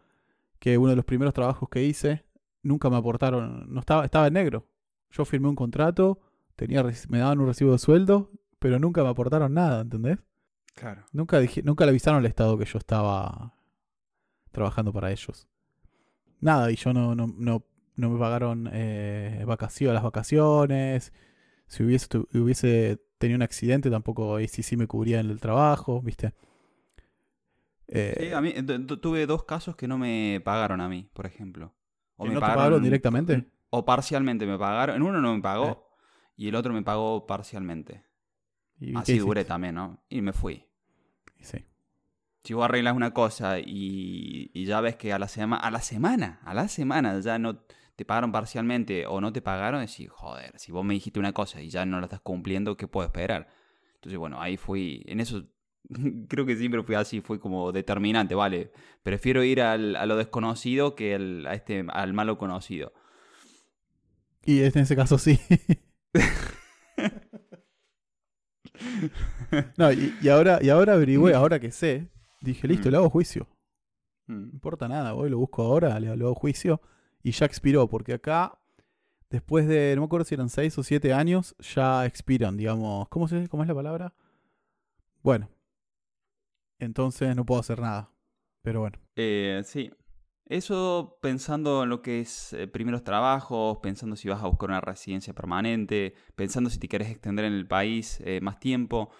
que 0.58 0.78
uno 0.78 0.90
de 0.90 0.96
los 0.96 1.04
primeros 1.04 1.34
trabajos 1.34 1.68
que 1.68 1.82
hice 1.82 2.24
nunca 2.62 2.88
me 2.90 2.96
aportaron, 2.96 3.72
no 3.72 3.80
estaba, 3.80 4.04
estaba 4.04 4.26
en 4.26 4.34
negro. 4.34 4.66
Yo 5.10 5.24
firmé 5.24 5.48
un 5.48 5.56
contrato, 5.56 6.20
tenía, 6.56 6.84
me 7.08 7.18
daban 7.18 7.40
un 7.40 7.46
recibo 7.46 7.72
de 7.72 7.78
sueldo, 7.78 8.30
pero 8.58 8.78
nunca 8.78 9.02
me 9.02 9.08
aportaron 9.08 9.54
nada, 9.54 9.82
¿entendés? 9.82 10.18
Claro. 10.74 11.04
Nunca, 11.12 11.38
dije, 11.38 11.62
nunca 11.62 11.84
le 11.84 11.90
avisaron 11.90 12.18
al 12.20 12.26
Estado 12.26 12.58
que 12.58 12.64
yo 12.66 12.78
estaba 12.78 13.54
trabajando 14.52 14.92
para 14.92 15.10
ellos. 15.10 15.48
Nada, 16.40 16.70
y 16.70 16.76
yo 16.76 16.92
no, 16.92 17.14
no, 17.14 17.26
no, 17.26 17.64
no 17.96 18.10
me 18.10 18.18
pagaron 18.18 18.68
eh, 18.72 19.42
vacaciones, 19.46 19.94
las 19.94 20.02
vacaciones. 20.04 21.12
Si 21.66 21.82
hubiese, 21.82 22.06
tu- 22.08 22.28
hubiese 22.34 23.00
tenido 23.18 23.36
un 23.36 23.42
accidente, 23.42 23.90
tampoco 23.90 24.36
ahí 24.36 24.46
sí, 24.48 24.62
sí 24.62 24.76
me 24.76 24.86
cubrían 24.86 25.30
el 25.30 25.40
trabajo, 25.40 26.00
¿viste? 26.02 26.32
Eh, 27.88 28.16
Sí, 28.28 28.32
a 28.32 28.40
mí 28.40 28.52
tu- 28.62 28.86
tu- 28.86 28.96
tuve 28.98 29.26
dos 29.26 29.44
casos 29.44 29.76
que 29.76 29.86
no 29.88 29.98
me 29.98 30.40
pagaron 30.44 30.80
a 30.80 30.88
mí, 30.88 31.08
por 31.12 31.26
ejemplo. 31.26 31.72
O 32.16 32.24
¿Que 32.24 32.28
me 32.30 32.34
no 32.34 32.40
te 32.40 32.46
pagaron 32.46 32.82
directamente? 32.82 33.44
O 33.70 33.84
parcialmente 33.84 34.46
me 34.46 34.58
pagaron. 34.58 34.96
En 34.96 35.02
uno 35.02 35.20
no 35.20 35.34
me 35.34 35.42
pagó 35.42 35.66
Eh. 35.68 35.78
y 36.36 36.48
el 36.48 36.54
otro 36.54 36.72
me 36.72 36.82
pagó 36.82 37.26
parcialmente. 37.26 38.02
¿y 38.78 38.94
Así 38.96 39.18
duré 39.18 39.44
también, 39.44 39.74
¿no? 39.76 40.02
Y 40.10 40.20
me 40.20 40.32
fui. 40.34 40.64
Sí. 41.40 41.64
Si 42.44 42.52
vos 42.54 42.64
arreglas 42.66 42.94
una 42.94 43.12
cosa 43.14 43.58
y, 43.58 44.50
y 44.52 44.64
ya 44.66 44.80
ves 44.80 44.96
que 44.96 45.12
a 45.12 45.18
la, 45.18 45.28
sema- 45.28 45.56
a 45.56 45.70
la 45.70 45.80
semana, 45.80 46.40
a 46.44 46.52
la 46.54 46.68
semana 46.68 47.18
ya 47.20 47.38
no 47.38 47.60
te 47.96 48.04
pagaron 48.04 48.30
parcialmente 48.32 49.06
o 49.06 49.20
no 49.20 49.32
te 49.32 49.40
pagaron, 49.42 49.80
decís, 49.80 50.08
joder, 50.10 50.52
si 50.58 50.70
vos 50.70 50.84
me 50.84 50.94
dijiste 50.94 51.18
una 51.18 51.32
cosa 51.32 51.60
y 51.62 51.70
ya 51.70 51.84
no 51.86 51.98
la 51.98 52.06
estás 52.06 52.20
cumpliendo, 52.20 52.76
¿qué 52.76 52.86
puedo 52.86 53.06
esperar? 53.06 53.48
Entonces, 53.94 54.18
bueno, 54.18 54.40
ahí 54.40 54.56
fui, 54.56 55.02
en 55.06 55.20
eso 55.20 55.44
creo 56.28 56.44
que 56.46 56.56
siempre 56.56 56.82
fui 56.82 56.94
así, 56.94 57.20
fue 57.22 57.40
como 57.40 57.72
determinante, 57.72 58.34
vale, 58.34 58.70
prefiero 59.02 59.42
ir 59.44 59.62
al- 59.62 59.96
a 59.96 60.04
lo 60.06 60.16
desconocido 60.16 60.94
que 60.94 61.14
al, 61.14 61.46
a 61.46 61.54
este, 61.54 61.84
al 61.88 62.12
malo 62.12 62.36
conocido. 62.38 62.92
Y 64.44 64.62
en 64.62 64.78
ese 64.78 64.94
caso 64.94 65.18
sí. 65.18 65.40
no, 69.76 69.92
y, 69.92 70.12
y 70.22 70.28
ahora, 70.28 70.58
y 70.62 70.68
ahora 70.68 70.94
averigüé, 70.94 71.34
ahora 71.34 71.58
que 71.60 71.70
sé, 71.70 72.08
dije, 72.42 72.66
listo, 72.68 72.88
Mm. 72.88 72.92
le 72.92 72.96
hago 72.98 73.10
juicio. 73.10 73.46
No 74.26 74.36
Mm. 74.36 74.50
importa 74.54 74.88
nada, 74.88 75.12
voy, 75.12 75.30
lo 75.30 75.38
busco 75.38 75.62
ahora, 75.62 75.98
le, 76.00 76.14
le 76.16 76.24
hago 76.24 76.34
juicio. 76.34 76.80
Y 77.26 77.32
ya 77.32 77.44
expiró, 77.44 77.88
porque 77.88 78.14
acá, 78.14 78.56
después 79.30 79.66
de, 79.66 79.96
no 79.96 80.02
me 80.02 80.06
acuerdo 80.06 80.24
si 80.24 80.36
eran 80.36 80.48
6 80.48 80.78
o 80.78 80.84
7 80.84 81.12
años, 81.12 81.56
ya 81.58 82.06
expiran, 82.06 82.56
digamos. 82.56 83.08
¿Cómo, 83.08 83.26
se, 83.26 83.48
¿Cómo 83.48 83.64
es 83.64 83.68
la 83.68 83.74
palabra? 83.74 84.14
Bueno. 85.24 85.50
Entonces 86.78 87.34
no 87.34 87.44
puedo 87.44 87.60
hacer 87.60 87.80
nada. 87.80 88.12
Pero 88.62 88.78
bueno. 88.78 89.00
Eh, 89.16 89.60
sí. 89.64 89.90
Eso 90.44 91.18
pensando 91.20 91.82
en 91.82 91.88
lo 91.88 92.00
que 92.00 92.20
es 92.20 92.52
eh, 92.52 92.68
primeros 92.68 93.02
trabajos, 93.02 93.78
pensando 93.82 94.14
si 94.14 94.28
vas 94.28 94.44
a 94.44 94.46
buscar 94.46 94.68
una 94.68 94.80
residencia 94.80 95.34
permanente, 95.34 96.14
pensando 96.36 96.70
si 96.70 96.78
te 96.78 96.86
querés 96.86 97.10
extender 97.10 97.46
en 97.46 97.54
el 97.54 97.66
país 97.66 98.20
eh, 98.24 98.40
más 98.40 98.60
tiempo. 98.60 99.10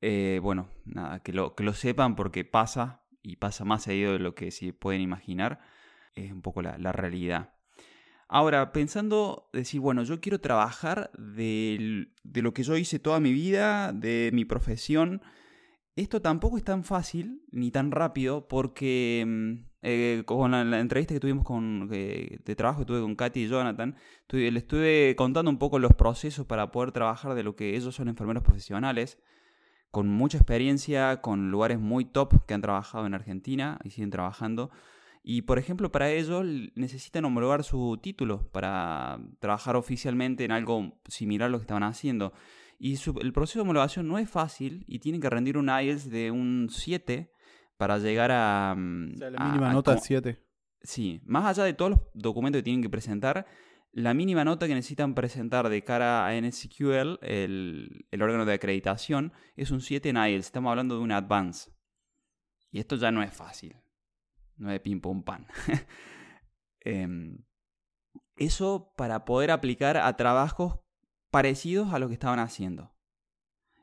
Eh, 0.00 0.40
bueno, 0.42 0.68
nada, 0.84 1.22
que 1.22 1.32
lo, 1.32 1.54
que 1.54 1.62
lo 1.62 1.74
sepan 1.74 2.16
porque 2.16 2.44
pasa 2.44 3.04
y 3.22 3.36
pasa 3.36 3.64
más 3.64 3.84
seguido 3.84 4.14
de 4.14 4.18
lo 4.18 4.34
que 4.34 4.50
si 4.50 4.72
pueden 4.72 5.00
imaginar. 5.00 5.60
Es 6.16 6.32
un 6.32 6.42
poco 6.42 6.62
la, 6.62 6.76
la 6.78 6.92
realidad. 6.92 7.52
Ahora, 8.28 8.72
pensando, 8.72 9.48
decir, 9.52 9.80
bueno, 9.80 10.02
yo 10.02 10.20
quiero 10.20 10.40
trabajar 10.40 11.10
del- 11.16 12.12
de 12.24 12.42
lo 12.42 12.52
que 12.52 12.64
yo 12.64 12.76
hice 12.76 12.98
toda 12.98 13.20
mi 13.20 13.32
vida, 13.32 13.92
de 13.92 14.30
mi 14.32 14.44
profesión. 14.44 15.22
Esto 15.94 16.20
tampoco 16.20 16.56
es 16.56 16.64
tan 16.64 16.82
fácil 16.84 17.42
ni 17.52 17.70
tan 17.70 17.90
rápido 17.92 18.48
porque 18.48 19.24
mm, 19.26 19.52
eh, 19.82 20.22
con 20.26 20.50
la, 20.50 20.64
la 20.64 20.80
entrevista 20.80 21.14
que 21.14 21.20
tuvimos 21.20 21.44
con, 21.44 21.88
eh, 21.92 22.40
de 22.44 22.56
trabajo 22.56 22.80
que 22.80 22.86
tuve 22.86 23.00
con 23.00 23.14
Katy 23.14 23.44
y 23.44 23.48
Jonathan, 23.48 23.94
estuve- 24.22 24.50
le 24.50 24.58
estuve 24.58 25.14
contando 25.16 25.50
un 25.50 25.58
poco 25.58 25.78
los 25.78 25.94
procesos 25.94 26.46
para 26.46 26.72
poder 26.72 26.90
trabajar 26.92 27.34
de 27.34 27.44
lo 27.44 27.54
que 27.54 27.76
ellos 27.76 27.94
son 27.94 28.08
enfermeros 28.08 28.42
profesionales, 28.42 29.18
con 29.92 30.08
mucha 30.08 30.36
experiencia, 30.38 31.20
con 31.22 31.50
lugares 31.50 31.78
muy 31.78 32.04
top 32.04 32.44
que 32.46 32.54
han 32.54 32.60
trabajado 32.62 33.06
en 33.06 33.14
Argentina 33.14 33.78
y 33.84 33.90
siguen 33.90 34.10
trabajando. 34.10 34.70
Y 35.28 35.42
por 35.42 35.58
ejemplo, 35.58 35.90
para 35.90 36.08
ellos 36.12 36.42
l- 36.42 36.70
necesitan 36.76 37.24
homologar 37.24 37.64
su 37.64 37.98
título 38.00 38.48
para 38.52 39.18
trabajar 39.40 39.74
oficialmente 39.74 40.44
en 40.44 40.52
algo 40.52 41.00
similar 41.08 41.46
a 41.46 41.50
lo 41.50 41.58
que 41.58 41.62
estaban 41.62 41.82
haciendo. 41.82 42.32
Y 42.78 42.94
su- 42.96 43.18
el 43.20 43.32
proceso 43.32 43.58
de 43.58 43.62
homologación 43.62 44.06
no 44.06 44.18
es 44.18 44.30
fácil 44.30 44.84
y 44.86 45.00
tienen 45.00 45.20
que 45.20 45.28
rendir 45.28 45.58
un 45.58 45.68
IELTS 45.68 46.10
de 46.10 46.30
un 46.30 46.68
7 46.70 47.32
para 47.76 47.98
llegar 47.98 48.30
a... 48.30 48.74
mm, 48.76 49.14
O 49.14 49.18
sea, 49.18 49.30
la 49.30 49.38
a- 49.38 49.46
mínima 49.48 49.70
a 49.70 49.72
nota 49.72 49.94
es 49.94 50.02
7. 50.04 50.38
Sí, 50.80 51.20
más 51.24 51.44
allá 51.46 51.64
de 51.64 51.74
todos 51.74 51.90
los 51.90 52.00
documentos 52.14 52.60
que 52.60 52.62
tienen 52.62 52.82
que 52.82 52.88
presentar, 52.88 53.46
la 53.90 54.14
mínima 54.14 54.44
nota 54.44 54.68
que 54.68 54.74
necesitan 54.76 55.14
presentar 55.16 55.68
de 55.68 55.82
cara 55.82 56.24
a 56.24 56.36
NSQL, 56.40 57.18
el, 57.22 58.06
el 58.12 58.22
órgano 58.22 58.44
de 58.44 58.52
acreditación, 58.54 59.32
es 59.56 59.72
un 59.72 59.80
7 59.80 60.08
en 60.10 60.18
IELTS. 60.18 60.46
Estamos 60.46 60.70
hablando 60.70 60.96
de 60.96 61.02
un 61.02 61.10
advance. 61.10 61.72
Y 62.70 62.78
esto 62.78 62.94
ya 62.94 63.10
no 63.10 63.22
es 63.24 63.32
fácil. 63.32 63.74
No 64.56 64.70
es 64.70 64.80
pim 64.80 65.00
pan. 65.00 65.46
Em, 66.80 67.38
eso 68.36 68.92
para 68.96 69.24
poder 69.24 69.50
aplicar 69.50 69.96
a 69.96 70.16
trabajos 70.16 70.78
parecidos 71.32 71.92
a 71.92 71.98
lo 71.98 72.06
que 72.06 72.14
estaban 72.14 72.38
haciendo. 72.38 72.94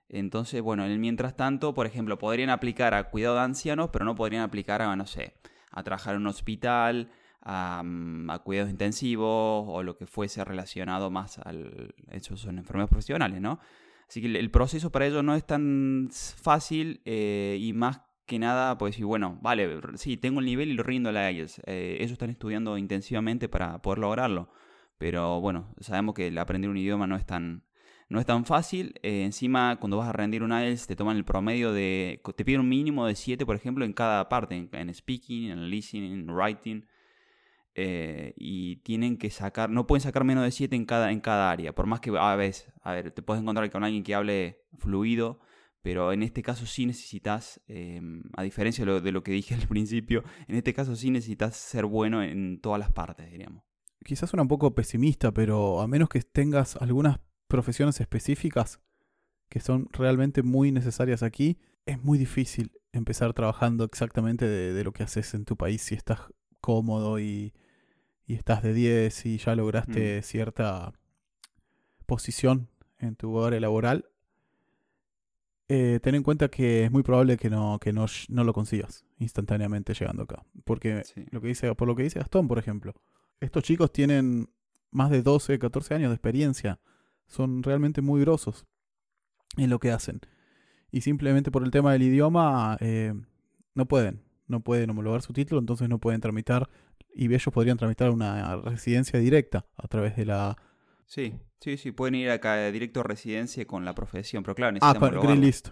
Entonces, 0.08 0.62
bueno, 0.62 0.86
mientras 0.98 1.36
tanto, 1.36 1.74
por 1.74 1.86
ejemplo, 1.86 2.18
podrían 2.18 2.50
aplicar 2.50 2.94
a 2.94 3.10
cuidado 3.10 3.36
de 3.36 3.42
ancianos, 3.42 3.90
pero 3.92 4.06
no 4.06 4.16
podrían 4.16 4.44
aplicar 4.44 4.82
a, 4.82 4.96
no 4.96 5.06
sé, 5.06 5.34
a 5.72 5.84
trabajar 5.84 6.16
en 6.16 6.22
un 6.22 6.28
hospital, 6.28 7.12
a, 7.42 7.82
mm, 7.84 8.30
cuidados 8.44 8.70
intensivos 8.70 9.66
o 9.68 9.84
lo 9.84 9.98
que 9.98 10.06
fuese 10.06 10.46
relacionado 10.46 11.10
más 11.10 11.40
al... 11.40 11.94
Esos 12.10 12.40
son 12.40 12.58
enfermedades 12.58 12.90
profesionales, 12.90 13.42
¿no? 13.42 13.60
Así 14.08 14.22
que 14.22 14.28
el, 14.28 14.52
proceso 14.52 14.92
para 14.92 15.08
ellos 15.08 15.24
no 15.24 15.36
es 15.36 15.46
tan 15.46 16.10
fácil 16.12 17.02
eh, 17.06 17.58
y 17.60 17.74
más 17.74 18.02
que 18.26 18.40
nada, 18.40 18.78
pues 18.78 18.94
decir, 18.94 19.06
bueno, 19.06 19.38
vale, 19.42 19.80
sí, 19.96 20.18
tengo 20.18 20.40
el 20.40 20.46
nivel 20.46 20.70
y 20.70 20.74
lo 20.74 20.84
rindo 20.84 21.10
a 21.10 21.12
la 21.12 21.32
IELTS. 21.32 21.62
Eh, 21.66 21.98
ellos 22.00 22.14
están 22.14 22.30
estudiando 22.30 22.78
intensivamente 22.78 23.50
para 23.50 23.82
poder 23.82 24.00
lograrlo. 24.00 24.50
Pero 24.98 25.42
bueno, 25.42 25.74
sabemos 25.80 26.16
que 26.16 26.28
el 26.28 26.38
aprender 26.38 26.70
un 26.70 26.78
idioma 26.78 27.08
no 27.08 27.16
es 27.18 27.26
tan, 27.26 27.64
no 28.10 28.20
es 28.20 28.26
tan 28.26 28.46
fácil. 28.46 28.96
Eh, 29.04 29.24
encima, 29.24 29.78
cuando 29.80 29.98
vas 29.98 30.08
a 30.10 30.14
rendir 30.14 30.44
un 30.44 30.52
IELTS, 30.52 30.88
te 30.88 30.96
toman 30.96 31.18
el 31.18 31.26
promedio 31.26 31.74
de. 31.74 32.22
Te 32.36 32.46
piden 32.46 32.62
un 32.62 32.70
mínimo 32.70 33.06
de 33.06 33.16
7, 33.16 33.46
por 33.46 33.56
ejemplo, 33.56 33.86
en 33.86 33.94
cada 33.94 34.30
parte: 34.30 34.56
en, 34.56 34.70
en 34.72 34.94
speaking, 34.94 35.50
en 35.52 35.70
listening, 35.70 36.14
en 36.14 36.30
writing. 36.30 36.86
Eh, 37.76 38.34
y 38.38 38.78
tienen 38.78 39.18
que 39.18 39.30
sacar. 39.32 39.70
No 39.70 39.88
pueden 39.88 40.02
sacar 40.02 40.24
menos 40.24 40.44
de 40.44 40.52
7 40.52 40.76
en 40.76 40.86
cada, 40.86 41.12
en 41.12 41.20
cada 41.20 41.52
área. 41.52 41.74
Por 41.74 41.88
más 41.88 42.00
que 42.00 42.12
a 42.18 42.36
veces. 42.36 42.72
A 42.84 42.94
ver, 42.94 43.12
te 43.12 43.22
puedes 43.22 43.42
encontrar 43.42 43.70
con 43.72 43.84
alguien 43.84 44.04
que 44.04 44.16
hable 44.16 44.62
fluido. 44.78 45.40
Pero 45.84 46.12
en 46.12 46.24
este 46.24 46.42
caso 46.42 46.66
sí 46.66 46.88
necesitas, 46.88 47.62
eh, 47.68 48.02
a 48.36 48.42
diferencia 48.42 48.84
de 48.84 48.92
lo, 48.92 49.02
de 49.02 49.12
lo 49.12 49.22
que 49.22 49.32
dije 49.34 49.54
al 49.62 49.68
principio, 49.68 50.24
en 50.48 50.56
este 50.56 50.74
caso 50.74 50.96
sí 50.96 51.12
necesitas 51.12 51.56
ser 51.56 51.86
bueno 51.86 52.24
en 52.24 52.60
todas 52.60 52.80
las 52.80 52.92
partes, 52.92 53.30
diríamos. 53.30 53.64
Quizás 54.04 54.32
suena 54.32 54.42
un 54.42 54.48
poco 54.48 54.74
pesimista, 54.74 55.32
pero 55.32 55.82
a 55.82 55.88
menos 55.88 56.10
que 56.10 56.22
tengas 56.22 56.76
algunas 56.78 57.20
profesiones 57.48 58.02
específicas 58.02 58.80
que 59.50 59.60
son 59.60 59.88
realmente 59.92 60.42
muy 60.42 60.72
necesarias 60.72 61.22
aquí, 61.22 61.60
es 61.86 62.02
muy 62.04 62.18
difícil 62.18 62.72
empezar 62.92 63.34
trabajando 63.34 63.84
exactamente 63.84 64.48
de, 64.48 64.74
de 64.74 64.84
lo 64.84 64.94
que 64.94 65.04
haces 65.04 65.36
en 65.36 65.46
tu 65.46 65.56
país 65.58 65.82
si 65.84 65.94
estás 65.94 66.22
cómodo 66.60 67.20
y, 67.20 67.54
y 68.26 68.36
estás 68.36 68.64
de 68.64 68.74
10 68.74 69.26
y 69.26 69.38
ya 69.38 69.56
lograste 69.56 70.22
cierta 70.22 70.94
posición 72.06 72.70
en 73.00 73.16
tu 73.16 73.44
área 73.44 73.60
laboral, 73.60 74.10
eh, 75.70 76.00
ten 76.02 76.16
en 76.16 76.24
cuenta 76.24 76.50
que 76.50 76.86
es 76.86 76.92
muy 76.92 77.04
probable 77.04 77.38
que 77.38 77.50
no, 77.50 77.80
que 77.80 77.94
no, 77.94 78.06
no 78.30 78.44
lo 78.44 78.54
consigas 78.54 79.06
instantáneamente 79.18 79.94
llegando 79.94 80.24
acá. 80.24 80.46
Porque 80.66 81.04
Sí. 81.06 81.26
lo 81.32 81.42
que 81.42 81.48
dice, 81.48 81.74
por 81.76 81.88
lo 81.88 81.96
que 81.96 82.04
dice 82.04 82.20
Gastón, 82.20 82.48
por 82.48 82.60
ejemplo, 82.60 82.94
estos 83.40 83.64
chicos 83.64 83.92
tienen 83.92 84.50
más 84.92 85.10
de 85.10 85.22
12, 85.24 85.60
14 85.60 85.94
años 85.96 86.10
de 86.10 86.16
experiencia. 86.16 86.80
Son 87.28 87.64
realmente 87.64 88.02
muy 88.02 88.22
grosos 88.22 88.66
en 89.58 89.70
lo 89.70 89.80
que 89.80 89.92
hacen. 89.92 90.20
Y 90.92 91.02
simplemente 91.02 91.50
por 91.52 91.64
el 91.64 91.72
tema 91.72 91.94
del 91.94 92.04
idioma 92.04 92.78
eh, 92.80 93.14
no 93.74 93.88
pueden. 93.88 94.22
No 94.48 94.60
pueden 94.60 94.90
homologar 94.90 95.22
su 95.22 95.34
título, 95.34 95.60
entonces 95.60 95.90
no 95.90 96.00
pueden 96.00 96.22
tramitar. 96.22 96.70
Y 97.16 97.26
ellos 97.28 97.54
podrían 97.54 97.78
tramitar 97.78 98.12
una 98.12 98.58
residencia 98.58 99.20
directa 99.20 99.66
a 99.78 99.88
través 99.88 100.16
de 100.16 100.26
la... 100.26 100.58
Sí, 101.06 101.34
sí, 101.60 101.78
sí, 101.78 101.92
pueden 101.92 102.16
ir 102.16 102.30
acá 102.30 102.56
de 102.56 102.72
directo 102.72 103.02
a 103.02 103.04
residencia 103.04 103.66
con 103.66 103.86
la 103.86 103.94
profesión, 103.94 104.44
pero 104.44 104.56
claro, 104.56 104.70
Ah, 104.70 104.74
necesitan 104.74 105.00
con 105.00 105.10
homologarlo. 105.10 105.30
Green 105.32 105.46
List. 105.46 105.70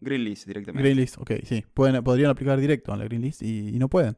Green 0.00 0.24
List 0.24 0.46
directamente. 0.46 0.82
Green 0.82 0.96
List, 0.96 1.18
ok, 1.18 1.32
sí. 1.44 1.64
Pueden, 1.74 2.02
podrían 2.02 2.30
aplicar 2.30 2.58
directo 2.58 2.92
a 2.92 2.96
la 2.96 3.04
Green 3.04 3.22
List 3.22 3.42
y, 3.42 3.68
y 3.68 3.78
no 3.78 3.88
pueden. 3.88 4.16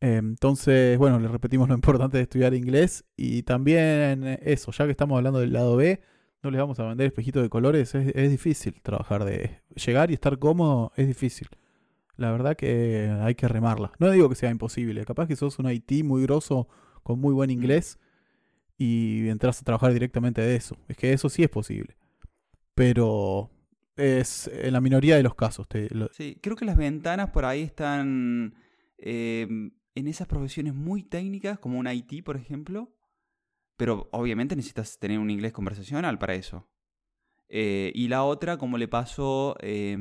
Eh, 0.00 0.16
entonces, 0.16 0.98
bueno, 0.98 1.18
les 1.18 1.30
repetimos 1.30 1.68
lo 1.68 1.74
importante 1.76 2.16
de 2.16 2.24
estudiar 2.24 2.54
inglés 2.54 3.04
y 3.16 3.42
también 3.42 4.24
eh, 4.24 4.38
eso, 4.42 4.72
ya 4.72 4.84
que 4.84 4.90
estamos 4.90 5.16
hablando 5.16 5.40
del 5.40 5.52
lado 5.52 5.76
B, 5.76 6.00
no 6.42 6.50
les 6.50 6.60
vamos 6.60 6.78
a 6.80 6.84
vender 6.84 7.06
espejitos 7.06 7.42
de 7.42 7.48
colores, 7.48 7.94
es, 7.94 8.12
es 8.14 8.30
difícil 8.30 8.80
trabajar 8.82 9.24
de... 9.24 9.60
Llegar 9.74 10.10
y 10.10 10.14
estar 10.14 10.38
cómodo 10.38 10.92
es 10.96 11.06
difícil. 11.06 11.48
La 12.16 12.32
verdad 12.32 12.56
que 12.56 13.16
hay 13.22 13.34
que 13.36 13.46
remarla. 13.46 13.92
No 13.98 14.10
digo 14.10 14.28
que 14.28 14.34
sea 14.34 14.50
imposible, 14.50 15.04
capaz 15.04 15.28
que 15.28 15.36
sos 15.36 15.58
un 15.58 15.70
IT 15.70 16.04
muy 16.04 16.22
grosso, 16.22 16.68
con 17.02 17.20
muy 17.20 17.32
buen 17.32 17.50
inglés 17.50 17.98
y 18.84 19.28
entras 19.28 19.60
a 19.60 19.64
trabajar 19.64 19.92
directamente 19.92 20.40
de 20.40 20.56
eso. 20.56 20.76
Es 20.88 20.96
que 20.96 21.12
eso 21.12 21.28
sí 21.28 21.42
es 21.42 21.48
posible. 21.50 21.96
Pero 22.74 23.50
es 23.96 24.48
en 24.52 24.72
la 24.72 24.80
minoría 24.80 25.16
de 25.16 25.22
los 25.22 25.34
casos. 25.34 25.68
te- 25.68 25.94
lo- 25.94 26.08
Sí, 26.12 26.38
creo 26.42 26.56
que 26.56 26.64
las 26.64 26.76
ventanas 26.76 27.30
por 27.30 27.44
ahí 27.44 27.62
están 27.62 28.54
eh, 28.98 29.46
en 29.94 30.08
esas 30.08 30.26
profesiones 30.26 30.74
muy 30.74 31.02
técnicas, 31.02 31.58
como 31.58 31.78
un 31.78 31.86
IT, 31.88 32.22
por 32.24 32.36
ejemplo. 32.36 32.94
Pero 33.76 34.08
obviamente 34.12 34.54
necesitas 34.56 34.98
tener 34.98 35.18
un 35.18 35.30
inglés 35.30 35.52
conversacional 35.52 36.18
para 36.18 36.34
eso. 36.34 36.68
Eh, 37.48 37.92
y 37.94 38.08
la 38.08 38.22
otra, 38.24 38.56
como 38.56 38.78
le 38.78 38.88
pasó. 38.88 39.56
eh, 39.60 39.96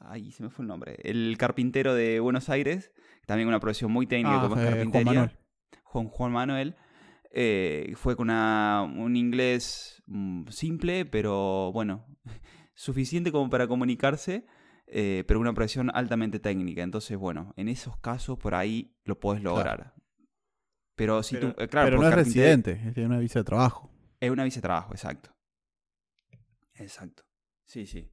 ay, 0.00 0.30
se 0.32 0.42
me 0.42 0.50
fue 0.50 0.64
el 0.64 0.68
nombre. 0.68 0.96
El 1.02 1.36
carpintero 1.38 1.94
de 1.94 2.20
Buenos 2.20 2.48
Aires, 2.50 2.92
también 3.26 3.48
una 3.48 3.60
profesión 3.60 3.90
muy 3.92 4.06
técnica 4.06 4.38
Ah, 4.38 4.42
como 4.42 4.56
es 4.56 4.60
eh, 4.60 4.64
Juan 4.64 4.74
carpintería. 4.74 5.12
Manuel. 5.12 5.38
Juan, 5.84 6.08
Juan 6.08 6.32
Manuel. 6.32 6.74
Eh, 7.32 7.92
fue 7.96 8.14
con 8.16 8.28
una- 8.28 8.82
un 8.82 9.16
inglés 9.16 10.02
mm, 10.06 10.48
simple, 10.48 11.04
pero 11.06 11.72
bueno, 11.72 12.06
suficiente 12.74 13.32
como 13.32 13.48
para 13.50 13.66
comunicarse, 13.66 14.46
eh, 14.86 15.24
pero 15.26 15.40
una 15.40 15.52
profesión 15.54 15.90
altamente 15.94 16.38
técnica. 16.38 16.82
Entonces, 16.82 17.16
bueno, 17.16 17.54
en 17.56 17.68
esos 17.68 17.96
casos 17.98 18.38
por 18.38 18.54
ahí 18.54 18.94
lo 19.04 19.18
puedes 19.18 19.42
lograr. 19.42 19.94
Pero 20.94 21.22
si 21.22 21.36
Pero, 21.36 21.54
tú, 21.54 21.62
eh, 21.62 21.68
claro, 21.68 21.86
pero 21.86 22.00
no 22.02 22.08
es 22.08 22.14
residente, 22.14 22.80
es- 22.94 22.96
una 23.06 23.18
visa 23.18 23.38
de 23.40 23.44
trabajo. 23.44 23.90
Es 24.20 24.30
una 24.30 24.44
visa 24.44 24.56
de 24.58 24.62
trabajo, 24.62 24.92
exacto. 24.92 25.30
Exacto. 26.74 27.22
Sí, 27.64 27.86
sí. 27.86 28.10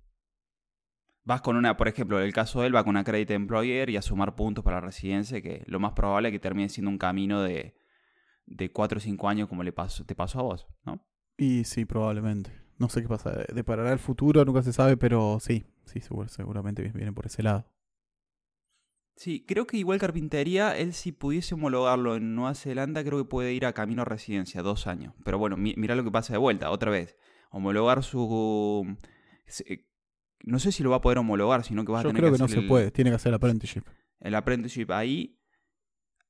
Vas 1.24 1.42
con 1.42 1.56
una, 1.58 1.78
por 1.78 1.88
ejemplo, 1.88 2.20
el 2.20 2.34
caso 2.34 2.62
de 2.62 2.68
él 2.68 2.76
va 2.76 2.84
con 2.84 2.92
una 2.92 3.04
credit 3.04 3.32
employer 3.32 3.90
y 3.90 3.98
a 3.98 4.02
sumar 4.02 4.36
puntos 4.36 4.64
para 4.64 4.78
la 4.78 4.88
residencia, 4.88 5.42
que 5.42 5.64
lo 5.68 5.80
más 5.80 5.92
probable 5.94 6.30
es 6.30 6.32
que 6.34 6.40
termine 6.40 6.70
siendo 6.70 6.90
un 6.90 6.98
camino 6.98 7.42
de, 7.44 7.76
de 8.50 8.72
4 8.72 8.98
o 8.98 9.02
5 9.02 9.30
años 9.30 9.48
como 9.48 9.64
le 9.64 9.72
pasó, 9.72 10.04
te 10.06 10.16
pasó 10.16 10.40
a 10.40 10.44
vos, 10.44 10.68
¿no? 10.86 11.06
Y 11.38 11.64
sí, 11.64 11.86
probablemente. 11.86 12.52
No 12.78 12.90
sé 12.90 13.02
qué 13.02 13.08
pasa. 13.08 13.32
Deparará 13.54 13.92
el 13.94 14.00
futuro, 14.00 14.44
nunca 14.46 14.64
se 14.64 14.74
sabe, 14.74 14.98
pero 14.98 15.38
sí, 15.40 15.66
sí, 15.86 16.00
seguro- 16.02 16.30
seguramente 16.30 16.82
viene 16.82 17.12
por 17.14 17.26
ese 17.26 17.44
lado. 17.44 17.66
Sí, 19.16 19.44
creo 19.46 19.68
que 19.68 19.76
igual 19.78 20.00
carpintería, 20.00 20.78
él 20.78 20.94
si 20.94 21.12
pudiese 21.12 21.54
homologarlo 21.56 22.16
en 22.16 22.36
Nueva 22.36 22.56
Zelanda, 22.56 23.04
creo 23.04 23.18
que 23.18 23.26
puede 23.30 23.54
ir 23.54 23.66
a 23.66 23.74
camino 23.74 24.02
a 24.04 24.06
residencia, 24.06 24.62
dos 24.62 24.88
años. 24.88 25.14
Pero 25.26 25.38
bueno, 25.38 25.58
mi- 25.58 25.74
mira 25.76 25.96
lo 25.96 26.06
que 26.06 26.12
pasa 26.12 26.32
de 26.34 26.40
vuelta, 26.40 26.72
otra 26.72 26.90
vez. 26.90 27.18
Homologar 27.52 28.02
su... 28.04 28.96
se- 29.46 29.86
No 30.46 30.58
sé 30.60 30.72
si 30.72 30.84
lo 30.84 30.92
va 30.92 30.98
a 30.98 31.02
poder 31.02 31.18
homologar, 31.18 31.66
sino 31.66 31.84
que 31.84 31.92
vas 31.92 32.00
a 32.00 32.04
Yo 32.04 32.10
tener 32.10 32.22
creo 32.22 32.32
que, 32.32 32.38
que 32.38 32.44
no 32.44 32.48
se 32.48 32.60
el- 32.60 32.68
puede, 32.68 32.92
tiene 32.92 33.10
que 33.12 33.16
hacer 33.18 33.32
el 33.32 33.36
apprenticeship. 33.36 33.84
el 34.22 34.36
apprenticeship 34.36 34.90
ahí. 34.92 35.38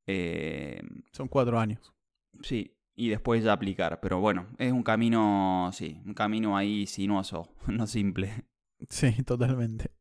eh, 0.07 0.81
Son 1.11 1.27
cuatro 1.27 1.59
años. 1.59 1.93
Sí, 2.41 2.75
y 2.95 3.09
después 3.09 3.43
ya 3.43 3.53
aplicar. 3.53 3.99
Pero 4.01 4.19
bueno, 4.19 4.47
es 4.57 4.71
un 4.71 4.83
camino, 4.83 5.69
sí, 5.73 6.01
un 6.05 6.13
camino 6.13 6.55
ahí 6.57 6.85
sinuoso, 6.87 7.49
no 7.67 7.87
simple. 7.87 8.45
Sí, 8.89 9.23
totalmente. 9.23 9.91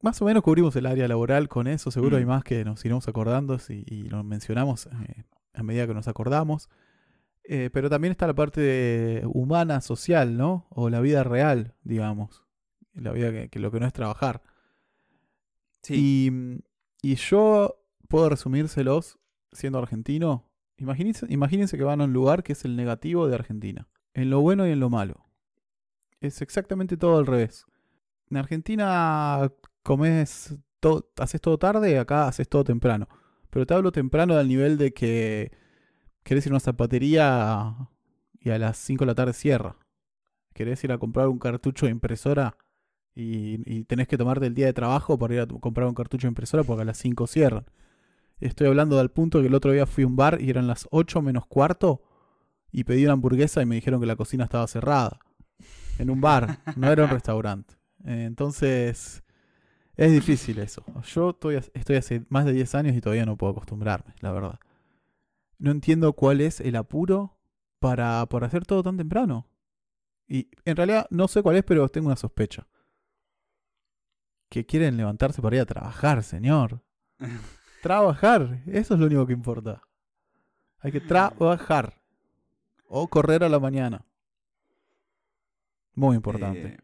Más 0.00 0.20
o 0.20 0.24
menos 0.24 0.42
cubrimos 0.42 0.74
el 0.76 0.86
área 0.86 1.06
laboral 1.06 1.48
con 1.48 1.66
eso, 1.68 1.90
seguro 1.90 2.16
Mm. 2.16 2.18
hay 2.20 2.26
más 2.26 2.44
que 2.44 2.64
nos 2.64 2.84
iremos 2.84 3.06
acordando 3.08 3.58
si- 3.58 3.84
y 3.86 4.02
lo 4.08 4.22
mencionamos 4.24 4.86
eh, 4.86 5.24
a 5.54 5.62
medida 5.62 5.86
que 5.86 5.94
nos 5.94 6.08
acordamos. 6.08 6.68
Eh, 7.44 7.70
pero 7.72 7.88
también 7.88 8.10
está 8.12 8.26
la 8.26 8.34
parte 8.34 8.60
de- 8.60 9.22
humana, 9.26 9.80
social, 9.80 10.36
¿no? 10.36 10.66
O 10.70 10.90
la 10.90 11.00
vida 11.00 11.22
real, 11.24 11.74
digamos. 11.84 12.44
La 12.94 13.12
vida 13.12 13.30
que, 13.32 13.48
que 13.48 13.58
lo 13.60 13.70
que 13.70 13.80
no 13.80 13.86
es 13.86 13.92
trabajar. 13.92 14.42
Sí, 15.82 15.94
Y, 17.02 17.10
y 17.12 17.14
yo 17.16 17.82
puedo 18.08 18.28
resumírselos 18.28 19.18
siendo 19.52 19.78
argentino. 19.78 20.48
Imagínense, 20.82 21.26
imagínense 21.28 21.78
que 21.78 21.84
van 21.84 22.00
a 22.00 22.04
un 22.04 22.12
lugar 22.12 22.42
que 22.42 22.54
es 22.54 22.64
el 22.64 22.74
negativo 22.74 23.28
de 23.28 23.36
Argentina. 23.36 23.86
En 24.14 24.30
lo 24.30 24.40
bueno 24.40 24.66
y 24.66 24.72
en 24.72 24.80
lo 24.80 24.90
malo. 24.90 25.24
Es 26.20 26.42
exactamente 26.42 26.96
todo 26.96 27.18
al 27.18 27.26
revés. 27.26 27.64
En 28.28 28.36
Argentina 28.36 29.52
comes 29.84 30.56
todo, 30.80 31.08
haces 31.18 31.40
todo 31.40 31.56
tarde, 31.56 32.00
acá 32.00 32.26
haces 32.26 32.48
todo 32.48 32.64
temprano. 32.64 33.06
Pero 33.48 33.64
te 33.64 33.74
hablo 33.74 33.92
temprano 33.92 34.34
al 34.34 34.48
nivel 34.48 34.76
de 34.76 34.92
que 34.92 35.52
querés 36.24 36.46
ir 36.46 36.52
a 36.52 36.54
una 36.54 36.60
zapatería 36.60 37.76
y 38.40 38.50
a 38.50 38.58
las 38.58 38.76
5 38.78 39.04
de 39.04 39.06
la 39.06 39.14
tarde 39.14 39.34
cierra. 39.34 39.76
Querés 40.52 40.82
ir 40.82 40.90
a 40.90 40.98
comprar 40.98 41.28
un 41.28 41.38
cartucho 41.38 41.86
de 41.86 41.92
impresora 41.92 42.56
y, 43.14 43.60
y 43.72 43.84
tenés 43.84 44.08
que 44.08 44.18
tomarte 44.18 44.46
el 44.46 44.54
día 44.54 44.66
de 44.66 44.72
trabajo 44.72 45.16
para 45.16 45.34
ir 45.34 45.40
a 45.42 45.46
comprar 45.46 45.86
un 45.86 45.94
cartucho 45.94 46.26
de 46.26 46.30
impresora 46.30 46.64
porque 46.64 46.82
a 46.82 46.86
las 46.86 46.98
5 46.98 47.28
cierran. 47.28 47.66
Estoy 48.42 48.66
hablando 48.66 48.98
del 48.98 49.10
punto 49.10 49.40
que 49.40 49.46
el 49.46 49.54
otro 49.54 49.70
día 49.70 49.86
fui 49.86 50.02
a 50.02 50.06
un 50.06 50.16
bar 50.16 50.40
y 50.40 50.50
eran 50.50 50.66
las 50.66 50.88
8 50.90 51.22
menos 51.22 51.46
cuarto 51.46 52.02
y 52.72 52.82
pedí 52.82 53.04
una 53.04 53.12
hamburguesa 53.12 53.62
y 53.62 53.66
me 53.66 53.76
dijeron 53.76 54.00
que 54.00 54.06
la 54.06 54.16
cocina 54.16 54.44
estaba 54.44 54.66
cerrada. 54.66 55.20
En 55.98 56.10
un 56.10 56.20
bar, 56.20 56.58
no 56.76 56.90
era 56.90 57.04
un 57.04 57.10
restaurante. 57.10 57.74
Entonces, 58.04 59.22
es 59.96 60.12
difícil 60.12 60.58
eso. 60.58 60.84
Yo 61.04 61.30
estoy, 61.30 61.60
estoy 61.74 61.96
hace 61.96 62.24
más 62.30 62.44
de 62.44 62.52
10 62.52 62.74
años 62.74 62.96
y 62.96 63.00
todavía 63.00 63.26
no 63.26 63.36
puedo 63.36 63.52
acostumbrarme, 63.52 64.14
la 64.20 64.32
verdad. 64.32 64.58
No 65.58 65.70
entiendo 65.70 66.12
cuál 66.14 66.40
es 66.40 66.60
el 66.60 66.74
apuro 66.74 67.38
para, 67.78 68.26
para 68.26 68.48
hacer 68.48 68.66
todo 68.66 68.82
tan 68.82 68.96
temprano. 68.96 69.48
Y 70.26 70.48
en 70.64 70.76
realidad 70.76 71.06
no 71.10 71.28
sé 71.28 71.42
cuál 71.42 71.56
es, 71.56 71.62
pero 71.62 71.88
tengo 71.88 72.08
una 72.08 72.16
sospecha. 72.16 72.66
Que 74.48 74.66
quieren 74.66 74.96
levantarse 74.96 75.40
para 75.40 75.56
ir 75.56 75.62
a 75.62 75.66
trabajar, 75.66 76.24
señor. 76.24 76.82
trabajar, 77.82 78.62
eso 78.66 78.94
es 78.94 79.00
lo 79.00 79.06
único 79.06 79.26
que 79.26 79.32
importa. 79.34 79.82
Hay 80.80 80.92
que 80.92 81.00
trabajar. 81.00 82.00
O 82.86 83.08
correr 83.08 83.44
a 83.44 83.48
la 83.48 83.58
mañana. 83.60 84.04
Muy 85.94 86.16
importante. 86.16 86.66
Eh, 86.74 86.78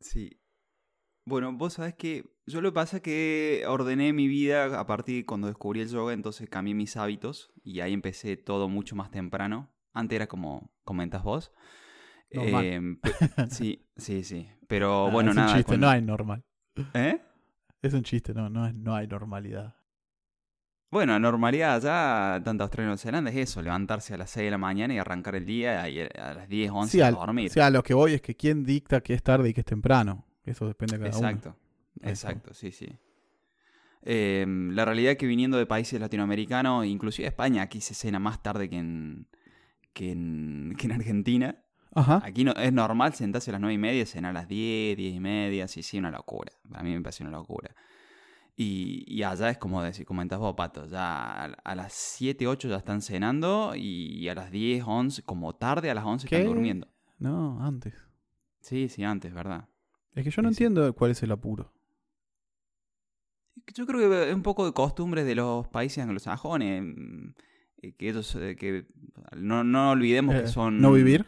sí. 0.00 0.40
Bueno, 1.24 1.52
vos 1.52 1.74
sabés 1.74 1.94
que 1.94 2.24
yo 2.46 2.60
lo 2.60 2.70
que 2.70 2.74
pasa 2.74 2.96
es 2.96 3.02
que 3.02 3.64
ordené 3.68 4.12
mi 4.12 4.28
vida 4.28 4.78
a 4.80 4.86
partir 4.86 5.16
de 5.16 5.26
cuando 5.26 5.46
descubrí 5.46 5.80
el 5.80 5.88
yoga, 5.88 6.12
entonces 6.14 6.48
cambié 6.48 6.74
mis 6.74 6.96
hábitos 6.96 7.52
y 7.62 7.80
ahí 7.80 7.92
empecé 7.92 8.36
todo 8.36 8.68
mucho 8.68 8.96
más 8.96 9.10
temprano. 9.10 9.70
Antes 9.92 10.16
era 10.16 10.26
como 10.26 10.70
comentas 10.84 11.22
vos. 11.22 11.52
Normal. 12.32 12.64
Em, 12.64 13.00
sí, 13.50 13.86
sí, 13.96 14.22
sí. 14.24 14.48
Pero 14.68 15.06
Ah, 15.06 15.10
bueno, 15.10 15.30
es 15.30 15.36
nada. 15.36 15.48
un 15.50 15.56
chiste, 15.56 15.72
con- 15.72 15.80
no 15.80 15.88
hay 15.88 16.02
normal. 16.02 16.44
¿Eh? 16.94 17.20
Es 17.82 17.94
un 17.94 18.02
chiste, 18.02 18.32
no, 18.34 18.48
no, 18.48 18.66
es- 18.66 18.74
no 18.74 18.94
hay 18.94 19.06
normalidad. 19.06 19.76
Bueno, 20.90 21.12
la 21.12 21.18
normalidad 21.18 21.76
allá, 21.76 22.42
tanto 22.42 22.64
Australia 22.64 22.84
y 22.84 22.88
Nueva 22.88 22.98
Zelanda, 22.98 23.30
es 23.30 23.36
eso, 23.36 23.60
levantarse 23.60 24.14
a 24.14 24.16
las 24.16 24.30
6 24.30 24.46
de 24.46 24.50
la 24.50 24.58
mañana 24.58 24.94
y 24.94 24.98
arrancar 24.98 25.34
el 25.34 25.44
día 25.44 25.86
y 25.88 26.00
a 26.00 26.34
las 26.34 26.48
10, 26.48 26.70
11 26.70 26.90
Sí, 26.90 27.00
a 27.02 27.10
dormir. 27.10 27.50
o 27.50 27.52
sea, 27.52 27.68
lo 27.68 27.82
que 27.82 27.92
voy 27.92 28.14
es 28.14 28.22
que 28.22 28.34
quién 28.34 28.64
dicta 28.64 29.02
que 29.02 29.12
es 29.12 29.22
tarde 29.22 29.50
y 29.50 29.54
que 29.54 29.60
es 29.60 29.66
temprano. 29.66 30.24
Eso 30.44 30.66
depende 30.66 30.96
de 30.96 31.10
cada 31.10 31.18
uno. 31.18 31.28
Exacto, 31.28 31.56
exacto, 32.02 32.54
sí, 32.54 32.72
sí. 32.72 32.88
Eh, 34.02 34.46
la 34.48 34.86
realidad 34.86 35.12
es 35.12 35.18
que 35.18 35.26
viniendo 35.26 35.58
de 35.58 35.66
países 35.66 36.00
latinoamericanos, 36.00 36.86
inclusive 36.86 37.28
España, 37.28 37.62
aquí 37.62 37.82
se 37.82 37.92
cena 37.94 38.18
más 38.18 38.42
tarde 38.42 38.70
que 38.70 38.78
en, 38.78 39.26
que 39.92 40.12
en, 40.12 40.74
que 40.78 40.86
en 40.86 40.92
Argentina. 40.92 41.64
Ajá. 41.94 42.22
Aquí 42.24 42.44
no, 42.44 42.52
es 42.52 42.72
normal 42.72 43.12
sentarse 43.12 43.50
a 43.50 43.52
las 43.52 43.60
9 43.60 43.74
y 43.74 43.78
media, 43.78 44.06
cenar 44.06 44.30
a 44.30 44.32
las 44.32 44.48
10, 44.48 44.96
10 44.96 45.14
y 45.14 45.20
media, 45.20 45.68
sí, 45.68 45.82
sí, 45.82 45.98
una 45.98 46.10
locura. 46.10 46.52
A 46.72 46.82
mí 46.82 46.94
me 46.94 47.00
parece 47.02 47.24
una 47.24 47.32
locura. 47.32 47.74
Y, 48.60 49.04
y 49.06 49.22
allá 49.22 49.50
es 49.50 49.58
como 49.58 49.80
decir, 49.84 50.04
comentas 50.04 50.40
vos, 50.40 50.54
Pato, 50.56 50.84
ya 50.86 51.44
a, 51.44 51.44
a 51.44 51.74
las 51.76 51.92
7, 51.92 52.48
8 52.48 52.68
ya 52.68 52.76
están 52.78 53.02
cenando 53.02 53.74
y 53.76 54.28
a 54.28 54.34
las 54.34 54.50
10, 54.50 54.82
11, 54.84 55.22
como 55.22 55.54
tarde 55.54 55.90
a 55.90 55.94
las 55.94 56.04
11 56.04 56.26
¿Qué? 56.26 56.38
están 56.38 56.52
durmiendo. 56.52 56.88
No, 57.20 57.64
antes. 57.64 57.94
Sí, 58.60 58.88
sí, 58.88 59.04
antes, 59.04 59.32
¿verdad? 59.32 59.68
Es 60.12 60.24
que 60.24 60.30
yo 60.32 60.42
no 60.42 60.48
Sí, 60.48 60.56
sí. 60.56 60.64
entiendo 60.64 60.92
cuál 60.94 61.12
es 61.12 61.22
el 61.22 61.30
apuro. 61.30 61.72
Yo 63.74 63.86
creo 63.86 64.00
que 64.10 64.28
es 64.30 64.34
un 64.34 64.42
poco 64.42 64.66
de 64.66 64.72
costumbres 64.72 65.24
de 65.24 65.36
los 65.36 65.68
países 65.68 66.02
anglosajones. 66.02 66.82
mm, 66.82 67.28
eh, 67.82 67.92
Que 67.92 68.08
ellos, 68.08 68.34
eh, 68.34 68.56
que 68.56 68.86
no, 69.36 69.62
no 69.62 69.90
olvidemos 69.90 70.34
Eh, 70.34 70.42
que 70.42 70.48
son... 70.48 70.80
¿No 70.80 70.92
vivir? 70.92 71.26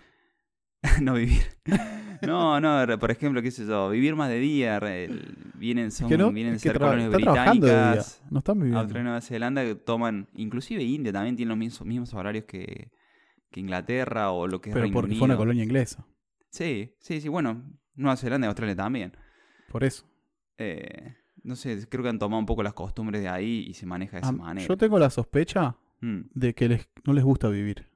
no 1.00 1.14
vivir. 1.14 1.42
No, 2.22 2.60
no, 2.60 2.98
por 2.98 3.10
ejemplo, 3.10 3.40
qué 3.42 3.50
sé 3.50 3.66
yo, 3.66 3.90
vivir 3.90 4.14
más 4.16 4.28
de 4.28 4.38
día. 4.38 4.76
el- 4.78 5.36
vienen, 5.54 5.90
son, 5.90 6.08
que 6.08 6.18
no, 6.18 6.32
vienen 6.32 6.54
es 6.54 6.62
que 6.62 6.68
ser 6.70 6.78
colonias 6.78 7.10
trabajando 7.10 7.66
de 7.66 7.72
británicas. 7.72 8.22
No 8.30 8.38
están 8.38 8.58
viviendo. 8.58 8.80
Australia 8.80 9.00
y 9.02 9.04
Nueva 9.04 9.20
Zelanda 9.20 9.64
que 9.64 9.74
toman, 9.74 10.28
inclusive 10.34 10.82
India 10.82 11.12
también 11.12 11.36
tiene 11.36 11.48
los 11.50 11.58
mismos, 11.58 11.86
mismos 11.86 12.14
horarios 12.14 12.44
que, 12.44 12.90
que 13.50 13.60
Inglaterra 13.60 14.30
o 14.30 14.46
lo 14.46 14.60
que 14.60 14.70
es 14.70 14.74
Pero 14.74 14.84
Reino 14.84 14.94
porque 15.00 15.14
fue 15.14 15.24
una 15.24 15.36
colonia 15.36 15.64
inglesa. 15.64 16.06
Sí, 16.50 16.94
sí, 16.98 17.20
sí, 17.20 17.28
bueno, 17.28 17.62
Nueva 17.94 18.16
Zelanda 18.16 18.46
y 18.46 18.48
Australia 18.48 18.76
también. 18.76 19.12
Por 19.70 19.84
eso. 19.84 20.04
Eh, 20.58 21.14
no 21.42 21.56
sé, 21.56 21.86
creo 21.88 22.02
que 22.02 22.08
han 22.10 22.18
tomado 22.18 22.38
un 22.40 22.46
poco 22.46 22.62
las 22.62 22.74
costumbres 22.74 23.22
de 23.22 23.28
ahí 23.28 23.66
y 23.68 23.74
se 23.74 23.86
maneja 23.86 24.16
de 24.18 24.22
esa 24.22 24.32
manera. 24.32 24.66
yo 24.66 24.76
tengo 24.76 24.98
la 24.98 25.10
sospecha 25.10 25.76
Mm, 26.02 26.20
de 26.32 26.54
que 26.54 26.66
les, 26.68 26.88
no 27.04 27.12
les 27.12 27.22
gusta 27.22 27.48
vivir. 27.50 27.86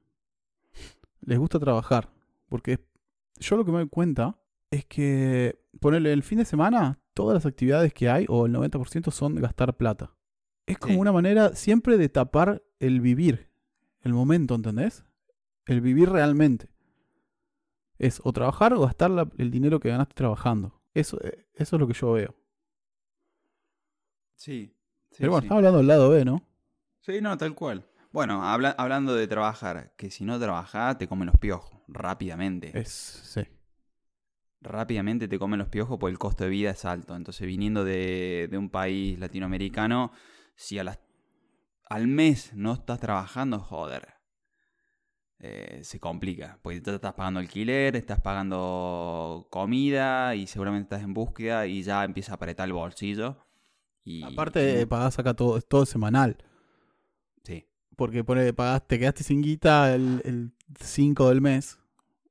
Les 1.21 1.39
gusta 1.39 1.59
trabajar. 1.59 2.09
Porque 2.49 2.79
yo 3.39 3.57
lo 3.57 3.65
que 3.65 3.71
me 3.71 3.79
doy 3.79 3.89
cuenta 3.89 4.37
es 4.71 4.85
que 4.85 5.59
ponerle 5.79 6.13
el 6.13 6.23
fin 6.23 6.37
de 6.39 6.45
semana, 6.45 6.99
todas 7.13 7.33
las 7.35 7.45
actividades 7.45 7.93
que 7.93 8.09
hay, 8.09 8.25
o 8.29 8.45
el 8.45 8.51
90% 8.53 9.11
son 9.11 9.35
gastar 9.35 9.75
plata. 9.77 10.15
Es 10.65 10.77
como 10.77 10.95
Sí. 10.95 10.99
una 10.99 11.11
manera 11.11 11.55
siempre 11.55 11.97
de 11.97 12.09
tapar 12.09 12.63
el 12.79 12.99
vivir, 13.01 13.49
el 14.01 14.13
momento, 14.13 14.55
¿entendés? 14.55 15.05
El 15.65 15.81
vivir 15.81 16.09
realmente. 16.09 16.69
Es 17.97 18.19
o 18.23 18.33
trabajar 18.33 18.73
o 18.73 18.81
gastar 18.81 19.11
la- 19.11 19.29
el 19.37 19.51
dinero 19.51 19.79
que 19.79 19.89
ganaste 19.89 20.15
trabajando. 20.15 20.81
Eso, 20.93 21.19
eh, 21.23 21.45
eso 21.53 21.75
es 21.75 21.79
lo 21.79 21.87
que 21.87 21.93
yo 21.93 22.11
veo. 22.13 22.35
Sí. 24.35 24.75
sí, 25.11 25.17
Pero 25.19 25.31
bueno, 25.31 25.41
sí. 25.41 25.45
estamos 25.47 25.59
hablando 25.59 25.77
del 25.79 25.87
lado 25.87 26.09
B, 26.09 26.25
¿no? 26.25 26.41
Sí, 27.01 27.21
no, 27.21 27.37
tal 27.37 27.55
cual. 27.55 27.85
Bueno, 28.11 28.43
habla- 28.43 28.75
hablando 28.77 29.13
de 29.15 29.27
trabajar, 29.27 29.93
que 29.97 30.09
si 30.09 30.25
no 30.25 30.39
trabajás 30.39 30.97
te 30.97 31.07
comen 31.07 31.27
los 31.27 31.37
piojos, 31.37 31.74
rápidamente. 31.87 32.77
Es, 32.77 32.89
sí. 32.89 33.41
rápidamente 34.61 35.27
te 35.27 35.39
comen 35.39 35.59
los 35.59 35.69
piojos 35.69 35.97
porque 35.99 36.11
el 36.11 36.19
costo 36.19 36.43
de 36.43 36.49
vida 36.49 36.71
es 36.71 36.85
alto. 36.85 37.15
Entonces, 37.15 37.45
viniendo 37.47 37.83
de, 37.83 38.47
de 38.49 38.57
un 38.57 38.69
país 38.69 39.19
latinoamericano, 39.19 40.11
si 40.55 40.79
a 40.79 40.83
las, 40.83 40.99
al 41.89 42.07
mes 42.07 42.53
no 42.53 42.73
estás 42.73 42.99
trabajando, 42.99 43.59
joder, 43.59 44.15
eh, 45.39 45.81
se 45.83 45.99
complica. 45.99 46.59
Porque 46.61 46.81
te 46.81 46.95
estás 46.95 47.13
pagando 47.13 47.39
alquiler, 47.39 47.95
estás 47.95 48.21
pagando 48.21 49.47
comida 49.51 50.35
y 50.35 50.47
seguramente 50.47 50.95
estás 50.95 51.03
en 51.03 51.13
búsqueda 51.13 51.67
y 51.67 51.83
ya 51.83 52.03
empieza 52.03 52.31
a 52.31 52.35
apretar 52.35 52.67
el 52.67 52.73
bolsillo. 52.73 53.37
Y, 54.03 54.23
Aparte, 54.23 54.81
eh, 54.81 54.87
pagás 54.87 55.19
acá 55.19 55.33
todo, 55.33 55.57
es 55.57 55.67
todo 55.67 55.85
semanal. 55.85 56.37
Porque 57.95 58.23
pone, 58.23 58.53
pagás, 58.53 58.87
te 58.87 58.99
quedaste 58.99 59.23
sin 59.23 59.41
guita 59.41 59.93
el, 59.93 60.21
el 60.25 60.51
5 60.79 61.29
del 61.29 61.41
mes 61.41 61.79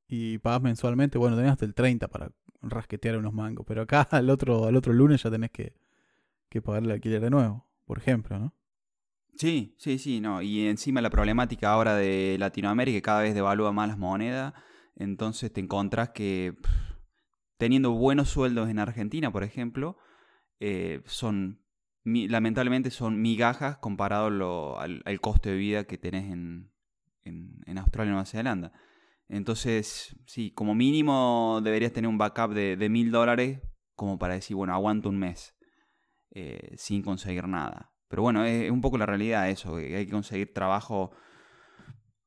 y 0.09 0.39
pagás 0.39 0.63
mensualmente. 0.63 1.19
Bueno, 1.19 1.37
tenés 1.37 1.53
hasta 1.53 1.65
el 1.65 1.75
30 1.75 2.09
para 2.09 2.31
rasquetear 2.63 3.17
unos 3.19 3.33
mangos. 3.33 3.65
Pero 3.67 3.83
acá 3.83 4.03
al 4.11 4.31
otro, 4.31 4.67
al 4.67 4.77
otro 4.77 4.93
lunes 4.93 5.23
ya 5.23 5.31
tenés 5.31 5.51
que, 5.51 5.75
que 6.49 6.63
pagar 6.63 6.85
el 6.85 6.91
alquiler 6.91 7.21
de 7.21 7.31
nuevo, 7.31 7.67
por 7.85 7.99
ejemplo, 7.99 8.39
¿no? 8.39 8.55
Sí, 9.37 9.75
sí, 9.79 9.99
sí, 9.99 10.21
no. 10.21 10.43
Y 10.43 10.67
encima 10.67 11.01
la 11.01 11.11
problemática 11.11 11.73
ahora 11.73 11.97
de 11.97 12.37
Latinoamérica 12.39 12.97
que 12.97 13.03
cada 13.03 13.23
vez 13.23 13.35
devalúa 13.35 13.73
más 13.73 13.89
las 13.89 13.99
monedas. 13.99 14.55
Entonces 14.97 15.53
te 15.53 15.61
encontrás 15.61 16.11
que 16.11 16.55
teniendo 17.57 17.91
buenos 17.93 18.29
sueldos 18.29 18.69
en 18.69 18.79
Argentina, 18.79 19.33
por 19.33 19.43
ejemplo, 19.43 19.99
eh, 20.61 21.03
son 21.07 21.64
lamentablemente 22.05 22.91
son 22.91 23.21
migajas 23.21 23.79
comparado 23.79 24.79
al, 24.79 25.21
costo 25.21 25.49
de 25.49 25.57
vida 25.57 25.85
que 25.85 25.99
tenés 25.99 26.33
en, 26.33 26.71
en, 27.25 27.79
Australia 27.79 28.11
y 28.11 28.13
Nueva 28.13 28.27
Zelanda. 28.27 28.73
Entonces, 29.29 30.17
sí, 30.27 30.51
como 30.51 30.75
mínimo 30.75 31.61
deberías 31.65 31.93
tener 31.93 32.09
un 32.09 32.19
backup 32.19 32.53
de 32.53 32.89
mil 32.89 33.11
dólares 33.11 33.61
como 33.95 34.19
para 34.19 34.35
decir, 34.35 34.57
bueno, 34.57 34.75
aguanto 34.75 35.09
un 35.09 35.19
mes 35.19 35.55
eh, 36.31 36.75
sin 36.77 37.03
conseguir 37.03 37.47
nada. 37.47 37.93
Pero 38.09 38.23
bueno, 38.23 38.45
es, 38.45 38.65
es 38.65 38.71
un 38.71 38.81
poco 38.81 38.99
la 38.99 39.07
realidad 39.07 39.49
eso, 39.49 39.77
que 39.77 39.97
hay 39.97 40.07
que 40.07 40.13
conseguir 40.13 40.53
trabajo 40.53 41.13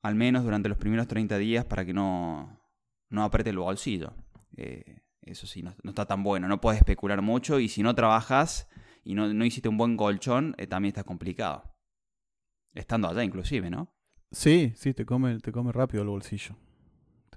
al 0.02 0.16
menos 0.16 0.44
durante 0.44 0.70
los 0.70 0.78
primeros 0.78 1.08
30 1.08 1.38
días 1.38 1.66
para 1.66 1.86
que 1.86 1.94
no, 1.94 2.62
no 3.10 3.24
apriete 3.24 3.50
el 3.50 3.58
bolsillo. 3.58 4.14
Eh, 4.56 5.02
eso 5.22 5.46
sí, 5.46 5.62
no, 5.62 5.76
no 5.84 5.92
está 5.92 6.06
tan 6.06 6.24
bueno, 6.24 6.48
no 6.48 6.62
puedes 6.62 6.80
especular 6.80 7.22
mucho 7.22 7.60
y 7.60 7.68
si 7.68 7.84
no 7.84 7.94
trabajas 7.96 8.70
y 9.08 9.14
no, 9.14 9.34
no 9.34 9.46
hiciste 9.46 9.70
un 9.70 9.78
buen 9.78 9.96
colchón, 9.96 10.54
eh, 10.58 10.68
también 10.68 10.90
está 10.90 11.04
complicado. 11.04 11.64
Estando 12.74 13.08
allá 13.08 13.24
inclusive, 13.24 13.70
¿no? 13.70 13.94
Sí, 14.32 14.74
sí, 14.76 14.94
te 14.94 15.06
come, 15.06 15.40
te 15.40 15.52
come 15.52 15.72
rápido 15.72 16.04
el 16.04 16.10
bolsillo. 16.10 16.56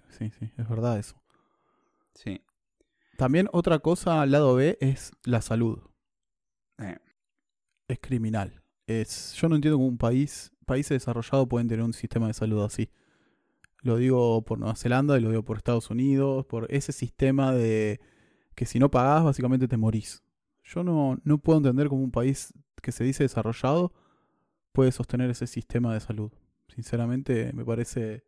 Sí, 0.09 0.31
sí, 0.39 0.51
es 0.57 0.69
verdad 0.69 0.99
eso. 0.99 1.23
Sí. 2.15 2.43
También 3.17 3.49
otra 3.53 3.79
cosa 3.79 4.21
al 4.21 4.33
lado 4.33 4.55
B 4.57 4.77
es 4.81 5.13
la 5.25 5.41
salud. 5.41 5.79
Eh, 6.79 6.99
Es 7.87 8.01
criminal. 8.01 8.63
Es, 8.87 9.35
yo 9.35 9.49
no 9.49 9.55
entiendo 9.55 9.79
cómo 9.79 9.87
un 9.89 9.99
país, 9.99 10.51
países 10.67 10.91
desarrollados 10.97 11.47
pueden 11.49 11.69
tener 11.69 11.85
un 11.85 11.93
sistema 11.93 12.27
de 12.27 12.35
salud 12.35 12.65
así. 12.65 12.91
Lo 13.83 13.97
digo 13.97 14.45
por 14.45 14.59
Nueva 14.59 14.75
Zelanda 14.75 15.17
y 15.17 15.21
lo 15.21 15.31
digo 15.31 15.45
por 15.45 15.57
Estados 15.57 15.89
Unidos, 15.91 16.45
por 16.47 16.67
ese 16.75 16.93
sistema 16.93 17.53
de 17.53 18.01
que 18.57 18.67
si 18.67 18.79
no 18.81 18.91
pagás 18.91 19.23
básicamente 19.23 19.69
te 19.69 19.77
morís. 19.77 20.23
Yo 20.63 20.85
no, 20.85 21.19
no 21.25 21.39
puedo 21.39 21.59
entender 21.59 21.89
cómo 21.89 22.03
un 22.03 22.11
país 22.11 22.53
que 22.81 22.93
se 22.93 23.05
dice 23.05 23.25
desarrollado 23.25 23.93
puede 24.73 24.93
sostener 24.93 25.31
ese 25.31 25.47
sistema 25.47 25.93
de 25.93 26.01
salud. 26.01 26.33
Sinceramente 26.69 27.53
me 27.53 27.65
parece 27.65 28.25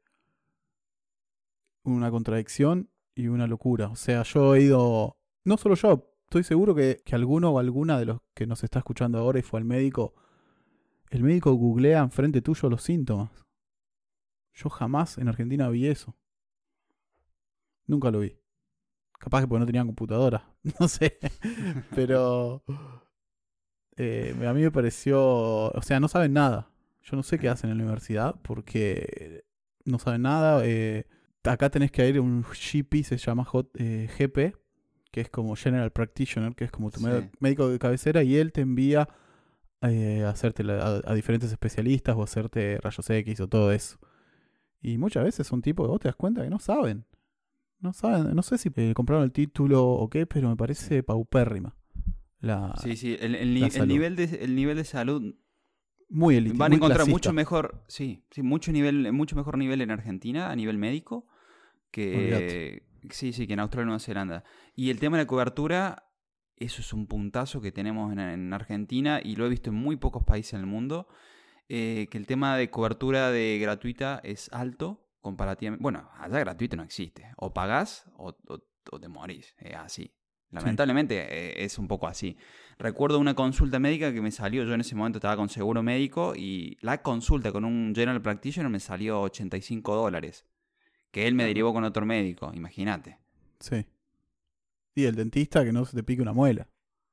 una 1.85 2.11
contradicción 2.11 2.91
y 3.15 3.29
una 3.29 3.47
locura. 3.47 3.89
O 3.89 3.97
sea, 3.97 4.23
yo 4.23 4.55
he 4.55 4.63
ido, 4.63 5.17
no 5.45 5.57
solo 5.57 5.75
yo, 5.75 6.13
estoy 6.25 6.45
seguro 6.45 6.75
que, 6.75 7.03
que 7.05 7.15
alguno 7.15 7.51
o 7.51 7.59
alguna 7.59 7.99
de 7.99 8.07
los 8.07 8.21
que 8.35 8.47
nos 8.47 8.65
está 8.65 8.81
escuchando 8.81 9.19
ahora 9.19 9.39
y 9.39 9.43
fue 9.43 9.61
al 9.61 9.65
médico, 9.65 10.15
el 11.11 11.23
médico 11.23 11.53
googlea 11.53 12.01
enfrente 12.01 12.41
tuyo 12.43 12.71
los 12.71 12.83
síntomas. 12.83 13.31
Yo 14.55 14.71
jamás 14.71 15.19
en 15.19 15.29
Argentina 15.29 15.69
vi 15.69 15.87
eso. 15.87 16.17
Nunca 17.87 18.11
lo 18.11 18.21
vi. 18.21 18.42
Capaz 19.23 19.41
que 19.43 19.47
porque 19.47 19.61
no 19.61 19.67
tenían 19.67 19.87
computadora. 19.87 20.45
No 20.81 20.89
sé. 20.89 21.19
Pero 21.95 22.63
eh, 23.97 24.35
a 24.47 24.53
mí 24.53 24.63
me 24.63 24.71
pareció... 24.71 25.21
O 25.71 25.83
sea, 25.83 26.01
no 26.01 26.09
saben 26.09 26.33
nada. 26.33 26.69
Yo 27.03 27.17
no 27.17 27.23
sé 27.23 27.39
qué 27.39 27.49
hacen 27.49 27.71
en 27.71 27.79
la 27.79 27.85
universidad 27.85 28.35
porque 28.43 29.45
no 29.85 29.99
saben 29.99 30.23
nada. 30.23 30.63
eh, 30.65 31.07
acá 31.45 31.71
tenés 31.71 31.91
que 31.91 32.09
ir 32.09 32.17
a 32.17 32.21
un 32.21 32.43
GP, 32.45 33.05
se 33.05 33.17
llama 33.17 33.45
J- 33.45 33.69
eh, 33.79 34.09
GP, 34.19 34.57
que 35.11 35.21
es 35.21 35.29
como 35.29 35.57
General 35.57 35.91
Practitioner, 35.91 36.55
que 36.55 36.65
es 36.65 36.71
como 36.71 36.91
tu 36.91 37.01
Sí. 37.01 37.07
médico 37.41 37.69
de 37.69 37.79
cabecera, 37.79 38.23
y 38.23 38.37
él 38.37 38.53
te 38.53 38.61
envía 38.61 39.09
eh, 39.83 40.23
a, 40.25 40.31
hacerte 40.31 40.63
la- 40.63 40.79
a, 41.05 41.11
a 41.11 41.15
diferentes 41.15 41.51
especialistas 41.51 42.15
o 42.17 42.23
hacerte 42.23 42.79
rayos 42.81 43.11
X 43.11 43.41
o 43.41 43.49
todo 43.49 43.73
eso. 43.73 43.99
Y 44.81 44.97
muchas 44.99 45.25
veces 45.25 45.47
son 45.47 45.61
tipos 45.63 45.87
que 45.87 45.91
vos 45.91 46.01
te 46.01 46.09
das 46.09 46.17
cuenta 46.17 46.43
que 46.43 46.51
no 46.51 46.59
saben. 46.61 47.05
No 47.83 47.93
saben, 47.93 48.35
no 48.35 48.43
sé 48.43 48.57
si 48.59 48.71
eh, 48.77 48.95
compraron 48.95 49.25
el 49.25 49.33
título 49.33 49.85
o 49.87 50.09
qué, 50.09 50.25
pero 50.27 50.49
me 50.49 50.57
parece 50.57 51.03
paupérrima. 51.03 51.77
La, 52.41 52.75
sí, 52.83 52.97
sí, 52.97 53.17
el, 53.21 53.35
el 53.35 53.55
ni- 53.55 53.61
la 53.61 53.67
el 53.67 53.73
salud. 53.73 53.87
nivel 53.89 54.17
de, 54.17 54.25
el 54.43 54.55
nivel 54.55 54.77
de 54.77 54.85
salud 54.85 55.35
Muy 56.09 56.37
elitista. 56.37 56.59
Van 56.65 56.73
a 56.73 56.77
encontrar 56.77 56.99
clasista. 56.99 57.13
mucho 57.13 57.33
mejor, 57.33 57.85
sí, 57.89 58.25
sí, 58.31 58.43
mucho 58.43 58.73
nivel, 58.73 59.13
mucho 59.13 59.37
mejor 59.37 59.59
nivel 59.59 59.81
en 59.81 59.91
Argentina 59.91 60.51
a 60.51 60.57
nivel 60.57 60.79
médico 60.79 61.27
que 61.91 62.85
sí, 63.11 63.33
sí, 63.33 63.47
que 63.47 63.53
en 63.55 63.61
Australia 63.61 63.85
y 63.85 63.87
Nueva 63.87 63.99
Zelanda. 64.01 64.45
Y 64.75 64.91
el 64.91 64.99
tema 64.99 65.17
de 65.19 65.25
la 65.25 65.27
cobertura, 65.27 66.09
eso 66.57 66.81
es 66.81 66.93
un 66.93 67.07
puntazo 67.07 67.61
que 67.61 67.73
tenemos 67.73 68.13
en, 68.13 68.19
en 68.21 68.53
Argentina 68.53 69.21
y 69.23 69.37
lo 69.37 69.47
he 69.47 69.49
visto 69.49 69.71
en 69.71 69.77
muy 69.77 69.97
pocos 69.97 70.25
países 70.25 70.55
en 70.55 70.61
el 70.61 70.67
mundo, 70.67 71.09
eh, 71.69 72.07
que 72.11 72.19
el 72.19 72.27
tema 72.27 72.57
de 72.57 72.71
cobertura 72.71 73.31
de 73.31 73.59
gratuita 73.61 74.21
es 74.25 74.49
alto 74.53 75.02
comparativamente. 75.23 75.83
Bueno, 75.83 76.11
allá 76.19 76.39
gratuito 76.41 76.77
no 76.77 76.83
existe. 76.83 77.33
O 77.37 77.55
pagás 77.55 78.05
o, 78.19 78.37
o- 78.49 78.63
o 78.91 79.01
te 79.01 79.09
morís. 79.09 79.55
Es 79.59 79.75
así. 79.77 80.13
Lamentablemente 80.51 81.17
eh, 81.17 81.65
es 81.65 81.79
un 81.79 81.89
poco 81.89 82.07
así. 82.07 82.37
Recuerdo 82.79 83.19
una 83.19 83.33
consulta 83.35 83.79
médica 83.79 84.13
que 84.13 84.21
me 84.21 84.31
salió, 84.31 84.65
yo 84.65 84.75
en 84.75 84.83
ese 84.83 84.95
momento 84.95 85.17
estaba 85.17 85.37
con 85.37 85.49
seguro 85.49 85.83
médico 85.83 86.35
y 86.37 86.77
la 86.83 87.01
consulta 87.01 87.53
con 87.53 87.65
un 87.65 87.95
general 87.95 88.21
practitioner 88.21 88.71
me 88.71 88.81
salió 88.81 89.23
85 89.23 89.95
dólares. 89.97 90.45
Que 91.11 91.27
él 91.27 91.35
me 91.35 91.45
derivó 91.45 91.73
con 91.73 91.85
otro 91.85 92.05
médico, 92.05 92.51
imagínate. 92.55 93.19
Sí. 93.61 93.87
Y 94.95 95.05
el 95.05 95.15
dentista 95.15 95.65
que 95.65 95.73
no 95.73 95.87
se 95.87 95.97
te 95.97 96.03
pique 96.03 96.21
una 96.21 96.33
muela. 96.35 96.69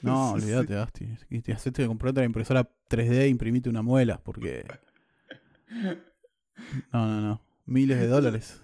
No, 0.01 0.31
olvídate, 0.31 0.77
Asti. 0.77 1.17
Y 1.29 1.41
te 1.41 1.51
hacete 1.53 1.85
comprar 1.87 2.11
otra 2.11 2.23
impresora 2.23 2.69
3D 2.89 3.11
e 3.23 3.27
imprimite 3.27 3.69
una 3.69 3.81
muela, 3.81 4.21
porque. 4.23 4.65
No, 6.91 7.07
no, 7.07 7.21
no. 7.21 7.41
miles 7.65 7.99
de 7.99 8.07
dólares. 8.07 8.61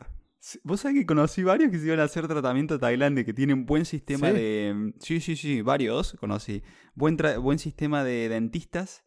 Vos 0.64 0.80
sabés 0.82 0.98
que 1.00 1.06
conocí 1.06 1.44
varios 1.44 1.70
que 1.72 1.80
se 1.80 1.86
iban 1.88 2.00
a 2.00 2.04
hacer 2.04 2.28
tratamiento 2.28 2.76
a 2.76 2.80
Tailandia, 2.80 3.26
que 3.26 3.34
tienen 3.34 3.66
buen 3.66 3.86
sistema 3.86 4.28
¿Sí? 4.28 4.34
de... 4.34 4.94
Sí, 5.00 5.20
sí, 5.20 5.36
sí, 5.36 5.62
varios 5.62 6.14
conocí. 6.20 6.64
Buen, 6.96 7.18
tra- 7.18 7.40
buen 7.42 7.60
sistema 7.60 8.04
de 8.04 8.30
dentistas 8.30 9.04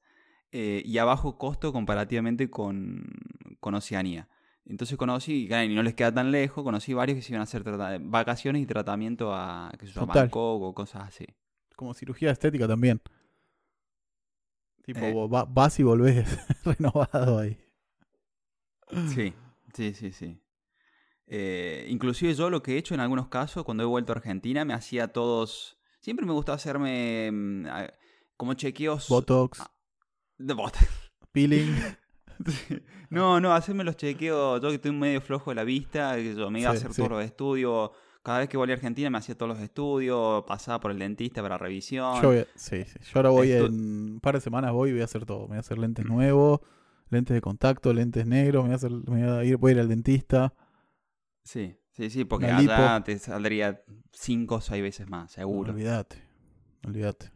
eh, 0.51 0.83
y 0.85 0.99
a 0.99 1.05
bajo 1.05 1.39
costo 1.39 1.73
comparativamente 1.73 2.51
con, 2.51 3.05
con 3.61 3.75
Oceanía. 3.75 4.29
Entonces 4.67 4.97
conocí, 4.97 5.49
y 5.51 5.75
no 5.75 5.83
les 5.83 5.95
queda 5.95 6.13
tan 6.13 6.31
lejos, 6.31 6.63
conocí 6.63 6.93
varios 6.95 7.17
que 7.17 7.23
se 7.23 7.33
iban 7.33 7.41
a 7.41 7.45
hacer 7.45 7.65
trata- 7.65 7.99
vacaciones 8.01 8.63
y 8.63 8.67
tratamiento 8.67 9.35
a, 9.35 9.73
qué 9.79 9.87
sé 9.87 9.93
yo, 9.95 10.03
a 10.03 10.07
Total. 10.07 10.23
Bangkok 10.25 10.63
o 10.63 10.75
cosas 10.75 11.09
así. 11.09 11.27
Como 11.75 11.95
cirugía 11.95 12.31
estética 12.31 12.69
también. 12.69 13.01
Tipo, 14.85 15.01
Eh. 15.01 15.47
vas 15.49 15.81
y 15.81 15.83
volvés 15.83 16.27
renovado 16.65 17.39
ahí. 17.39 17.57
Sí, 19.09 19.33
sí, 19.75 19.95
sí, 19.95 20.13
sí. 20.13 20.39
Eh, 21.27 21.87
inclusive 21.89 22.35
yo 22.35 22.51
lo 22.51 22.63
que 22.63 22.75
he 22.75 22.79
hecho 22.79 22.95
en 22.95 23.01
algunos 23.01 23.29
casos, 23.29 23.65
cuando 23.65 23.83
he 23.83 23.87
vuelto 23.87 24.13
a 24.13 24.17
Argentina, 24.17 24.65
me 24.65 24.75
hacía 24.75 25.09
todos... 25.09 25.79
Siempre 26.01 26.27
me 26.27 26.33
gustaba 26.33 26.57
hacerme 26.57 27.31
mm, 27.33 27.67
como 28.37 28.55
chequeos... 28.55 29.09
Botox. 29.09 29.63
De 30.39 30.53
botox. 30.55 30.87
peeling. 31.33 31.75
No, 33.11 33.41
no, 33.41 33.53
hacerme 33.55 33.85
los 33.85 33.97
chequeos, 33.97 34.61
yo 34.63 34.69
que 34.71 34.77
estoy 34.77 34.91
medio 34.91 35.21
flojo 35.21 35.51
de 35.51 35.55
la 35.57 35.65
vista, 35.65 36.19
yo 36.19 36.51
me 36.51 36.61
iba 36.61 36.71
a 36.71 36.73
hacer 36.73 36.91
sí. 36.93 36.97
todos 36.97 37.11
los 37.11 37.23
estudios, 37.23 37.91
cada 38.23 38.39
vez 38.39 38.49
que 38.49 38.57
volví 38.57 38.73
a 38.73 38.77
Argentina 38.77 39.11
me 39.11 39.19
hacía 39.19 39.37
todos 39.37 39.51
los 39.51 39.61
estudios, 39.61 40.43
pasaba 40.45 40.81
por 40.81 40.91
el 40.91 40.99
dentista 40.99 41.43
para 41.43 41.59
revisión. 41.59 42.23
Yo, 42.23 42.29
voy 42.29 42.39
a- 42.39 42.47
sí, 42.55 42.85
sí. 42.85 42.99
Yo 43.03 43.11
ahora 43.17 43.29
voy 43.31 43.49
Estu- 43.49 43.67
en 43.67 44.13
un 44.15 44.21
par 44.21 44.35
de 44.35 44.41
semanas 44.41 44.73
voy 44.73 44.91
y 44.91 44.93
voy 44.95 45.03
a 45.03 45.05
hacer 45.05 45.27
todo. 45.27 45.43
Me 45.43 45.49
voy 45.49 45.57
a 45.59 45.61
hacer 45.61 45.79
lentes 45.79 46.07
nuevos, 46.07 46.61
lentes 47.13 47.35
de 47.35 47.41
contacto, 47.41 47.93
lentes 47.93 48.27
negros, 48.27 48.63
me 48.65 48.69
voy 48.69 48.73
a, 48.73 48.77
hacer, 48.77 48.91
me 48.91 49.01
voy 49.01 49.23
a 49.23 49.45
ir, 49.45 49.57
voy 49.57 49.71
a 49.71 49.75
ir 49.75 49.81
al 49.81 49.89
dentista. 49.89 50.55
Sí, 51.45 51.77
sí, 51.91 52.11
sí, 52.11 52.25
porque 52.25 52.47
Una 52.47 52.59
allá 52.59 52.95
lipo. 52.95 53.05
te 53.05 53.19
saldría 53.19 53.83
cinco 54.13 54.57
o 54.57 54.61
seis 54.61 54.83
veces 54.83 55.09
más, 55.09 55.33
seguro. 55.33 55.73
Olvídate, 55.73 56.23
olvídate. 56.87 57.31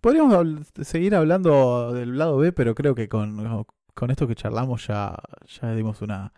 Podríamos 0.00 0.34
habl- 0.34 0.84
seguir 0.84 1.14
hablando 1.14 1.92
del 1.92 2.18
lado 2.18 2.36
B, 2.38 2.52
pero 2.52 2.74
creo 2.74 2.94
que 2.94 3.08
con, 3.08 3.64
con 3.94 4.10
esto 4.10 4.26
que 4.26 4.34
charlamos 4.34 4.86
ya, 4.86 5.16
ya 5.60 5.74
dimos 5.74 6.02
una... 6.02 6.32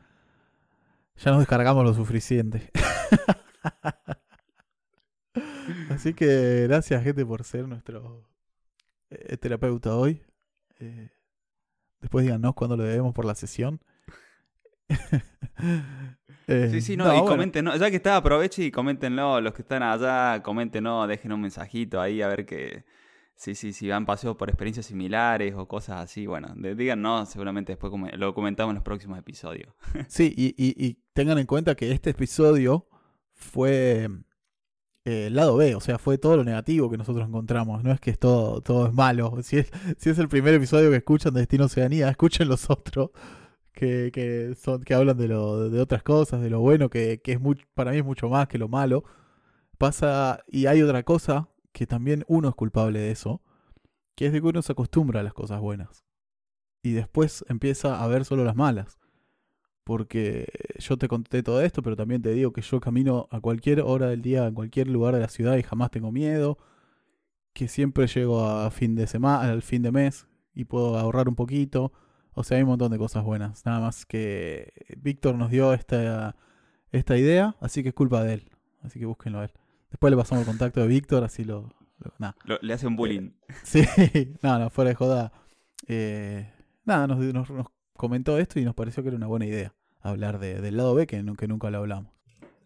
Ya 1.16 1.30
nos 1.30 1.40
descargamos 1.40 1.84
lo 1.84 1.94
suficiente. 1.94 2.70
Así 5.90 6.14
que 6.14 6.66
gracias 6.68 7.02
gente 7.02 7.24
por 7.24 7.44
ser 7.44 7.66
nuestro 7.68 8.28
eh, 9.10 9.36
terapeuta 9.36 9.96
hoy. 9.96 10.22
Eh, 10.80 11.08
después 12.04 12.24
díganos 12.24 12.54
cuándo 12.54 12.76
lo 12.76 12.84
debemos 12.84 13.12
por 13.14 13.24
la 13.24 13.34
sesión. 13.34 13.80
Eh, 16.46 16.68
Sí, 16.70 16.80
sí, 16.82 16.96
no, 16.96 17.04
y 17.04 17.08
bueno, 17.08 17.24
comenten, 17.24 17.64
ya 17.78 17.88
que 17.90 17.96
está, 17.96 18.16
aprovechen 18.16 18.66
y 18.66 18.70
coméntenlo, 18.70 19.40
los 19.40 19.54
que 19.54 19.62
están 19.62 19.82
allá, 19.82 20.42
coméntenos, 20.42 21.08
dejen 21.08 21.32
un 21.32 21.40
mensajito 21.40 21.98
ahí 22.02 22.20
a 22.20 22.28
ver 22.28 22.44
que, 22.44 22.84
sí, 23.34 23.54
sí, 23.54 23.72
si 23.72 23.90
han 23.90 24.04
pasado 24.04 24.36
por 24.36 24.50
experiencias 24.50 24.84
similares 24.84 25.54
o 25.56 25.66
cosas 25.66 26.02
así, 26.02 26.26
bueno, 26.26 26.52
díganos, 26.54 27.30
seguramente 27.30 27.72
después 27.72 27.90
lo 28.18 28.34
comentamos 28.34 28.72
en 28.72 28.74
los 28.74 28.84
próximos 28.84 29.18
episodios. 29.18 29.72
Sí, 30.08 30.34
y, 30.36 30.48
y- 30.62 30.74
y 30.86 30.98
tengan 31.14 31.38
en 31.38 31.46
cuenta 31.46 31.74
que 31.76 31.90
este 31.92 32.10
episodio 32.10 32.86
fue 33.32 34.10
eh, 35.04 35.26
el 35.28 35.34
lado 35.34 35.56
B, 35.56 35.74
o 35.74 35.80
sea, 35.80 35.98
fue 35.98 36.18
todo 36.18 36.36
lo 36.36 36.44
negativo 36.44 36.90
que 36.90 36.96
nosotros 36.98 37.26
encontramos. 37.28 37.84
No 37.84 37.92
es 37.92 38.00
que 38.00 38.10
es 38.10 38.18
todo, 38.18 38.60
todo 38.62 38.86
es 38.86 38.92
malo. 38.94 39.34
Si 39.42 39.58
es, 39.58 39.70
si 39.98 40.10
es 40.10 40.18
el 40.18 40.28
primer 40.28 40.54
episodio 40.54 40.90
que 40.90 40.96
escuchan 40.96 41.34
de 41.34 41.40
Destino 41.40 41.66
Oceanía, 41.66 42.08
escuchen 42.10 42.48
los 42.48 42.70
otros 42.70 43.10
que, 43.72 44.10
que 44.12 44.54
son, 44.56 44.82
que 44.84 44.94
hablan 44.94 45.16
de, 45.18 45.28
lo, 45.28 45.70
de 45.70 45.80
otras 45.80 46.02
cosas, 46.02 46.40
de 46.42 46.50
lo 46.50 46.60
bueno, 46.60 46.90
que, 46.90 47.20
que 47.22 47.32
es 47.32 47.40
much- 47.40 47.66
para 47.74 47.92
mí 47.92 47.98
es 47.98 48.04
mucho 48.04 48.28
más 48.28 48.48
que 48.48 48.58
lo 48.58 48.68
malo. 48.68 49.04
Pasa, 49.78 50.44
y 50.48 50.66
hay 50.66 50.82
otra 50.82 51.02
cosa 51.02 51.48
que 51.72 51.86
también 51.86 52.24
uno 52.28 52.48
es 52.48 52.54
culpable 52.54 53.00
de 53.00 53.10
eso, 53.10 53.42
que 54.16 54.26
es 54.26 54.32
de 54.32 54.40
que 54.40 54.46
uno 54.48 54.62
se 54.62 54.72
acostumbra 54.72 55.20
a 55.20 55.22
las 55.24 55.34
cosas 55.34 55.60
buenas. 55.60 56.04
Y 56.82 56.92
después 56.92 57.44
empieza 57.48 58.02
a 58.02 58.06
ver 58.08 58.24
solo 58.24 58.44
las 58.44 58.56
malas 58.56 58.98
porque 59.84 60.46
yo 60.78 60.96
te 60.96 61.08
conté 61.08 61.42
todo 61.42 61.60
esto, 61.62 61.82
pero 61.82 61.94
también 61.96 62.22
te 62.22 62.30
digo 62.32 62.52
que 62.52 62.62
yo 62.62 62.80
camino 62.80 63.28
a 63.30 63.40
cualquier 63.40 63.80
hora 63.82 64.08
del 64.08 64.22
día, 64.22 64.46
en 64.46 64.54
cualquier 64.54 64.88
lugar 64.88 65.14
de 65.14 65.20
la 65.20 65.28
ciudad 65.28 65.56
y 65.56 65.62
jamás 65.62 65.90
tengo 65.90 66.10
miedo, 66.10 66.58
que 67.52 67.68
siempre 67.68 68.06
llego 68.06 68.44
a 68.46 68.70
fin 68.70 68.94
de 68.96 69.06
semana, 69.06 69.50
al 69.52 69.62
fin 69.62 69.82
de 69.82 69.92
mes 69.92 70.26
y 70.54 70.64
puedo 70.64 70.98
ahorrar 70.98 71.28
un 71.28 71.34
poquito. 71.36 71.92
O 72.32 72.42
sea, 72.42 72.56
hay 72.56 72.62
un 72.64 72.70
montón 72.70 72.90
de 72.90 72.98
cosas 72.98 73.22
buenas. 73.22 73.64
Nada 73.64 73.78
más 73.80 74.06
que 74.06 74.72
Víctor 74.98 75.36
nos 75.36 75.50
dio 75.50 75.72
esta, 75.72 76.34
esta 76.90 77.16
idea, 77.16 77.54
así 77.60 77.82
que 77.82 77.90
es 77.90 77.94
culpa 77.94 78.24
de 78.24 78.34
él. 78.34 78.50
Así 78.82 78.98
que 78.98 79.06
búsquenlo 79.06 79.38
a 79.40 79.44
él. 79.44 79.52
Después 79.90 80.10
le 80.10 80.16
pasamos 80.16 80.42
el 80.42 80.48
contacto 80.48 80.80
de 80.80 80.88
Víctor, 80.88 81.22
así 81.22 81.44
lo... 81.44 81.68
lo-. 82.18 82.34
Lo- 82.44 82.58
le 82.60 82.72
hacen 82.74 82.96
bullying. 82.96 83.30
Sí, 83.62 83.84
no, 84.42 84.58
no, 84.58 84.68
fuera 84.70 84.90
de 84.90 84.96
joda. 84.96 85.32
Eh, 85.86 86.50
nada, 86.84 87.06
nos, 87.06 87.18
nos- 87.20 87.50
nos 87.50 87.66
comentó 87.96 88.38
esto 88.38 88.58
y 88.60 88.64
nos 88.64 88.74
pareció 88.74 89.02
que 89.02 89.08
era 89.08 89.16
una 89.16 89.26
buena 89.26 89.46
idea 89.46 89.74
hablar 90.02 90.38
de- 90.38 90.60
del 90.60 90.76
lado 90.76 90.94
B, 90.94 91.06
que, 91.06 91.22
nu- 91.22 91.34
que 91.36 91.48
nunca 91.48 91.70
lo 91.70 91.78
hablamos. 91.78 92.12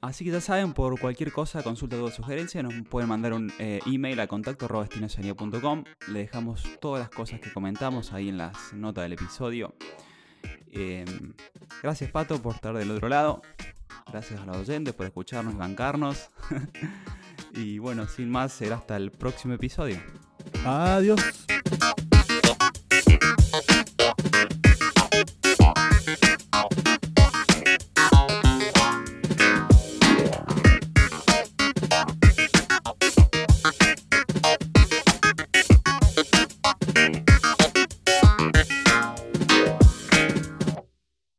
Así 0.00 0.24
que 0.24 0.30
ya 0.30 0.40
saben, 0.40 0.74
por 0.74 0.98
cualquier 1.00 1.32
cosa, 1.32 1.62
consulta 1.64 2.00
o 2.00 2.08
sugerencia, 2.10 2.62
nos 2.62 2.72
pueden 2.88 3.08
mandar 3.08 3.32
un 3.32 3.52
eh, 3.58 3.80
email 3.86 4.20
a 4.20 4.28
contacto 4.28 4.66
arroba 4.66 4.84
destinoceanía.com. 4.84 5.84
Le 6.08 6.20
dejamos 6.20 6.62
todas 6.80 7.00
las 7.00 7.10
cosas 7.10 7.40
que 7.40 7.52
comentamos 7.52 8.12
ahí 8.12 8.28
en 8.28 8.38
las 8.38 8.72
notas 8.74 9.02
del 9.02 9.14
episodio. 9.14 9.74
Eh, 10.70 11.04
gracias, 11.82 12.10
Pato, 12.12 12.40
por 12.40 12.54
estar 12.54 12.76
del 12.76 12.90
otro 12.92 13.08
lado. 13.08 13.42
Gracias 14.06 14.40
a 14.40 14.46
los 14.46 14.56
oyentes 14.58 14.94
por 14.94 15.04
escucharnos 15.06 15.54
y 15.54 15.56
bancarnos. 15.56 16.30
y 17.54 17.78
bueno, 17.78 18.06
sin 18.06 18.30
más, 18.30 18.52
será 18.52 18.76
hasta 18.76 18.96
el 18.96 19.10
próximo 19.10 19.54
episodio. 19.54 19.96
Adiós. 20.64 21.20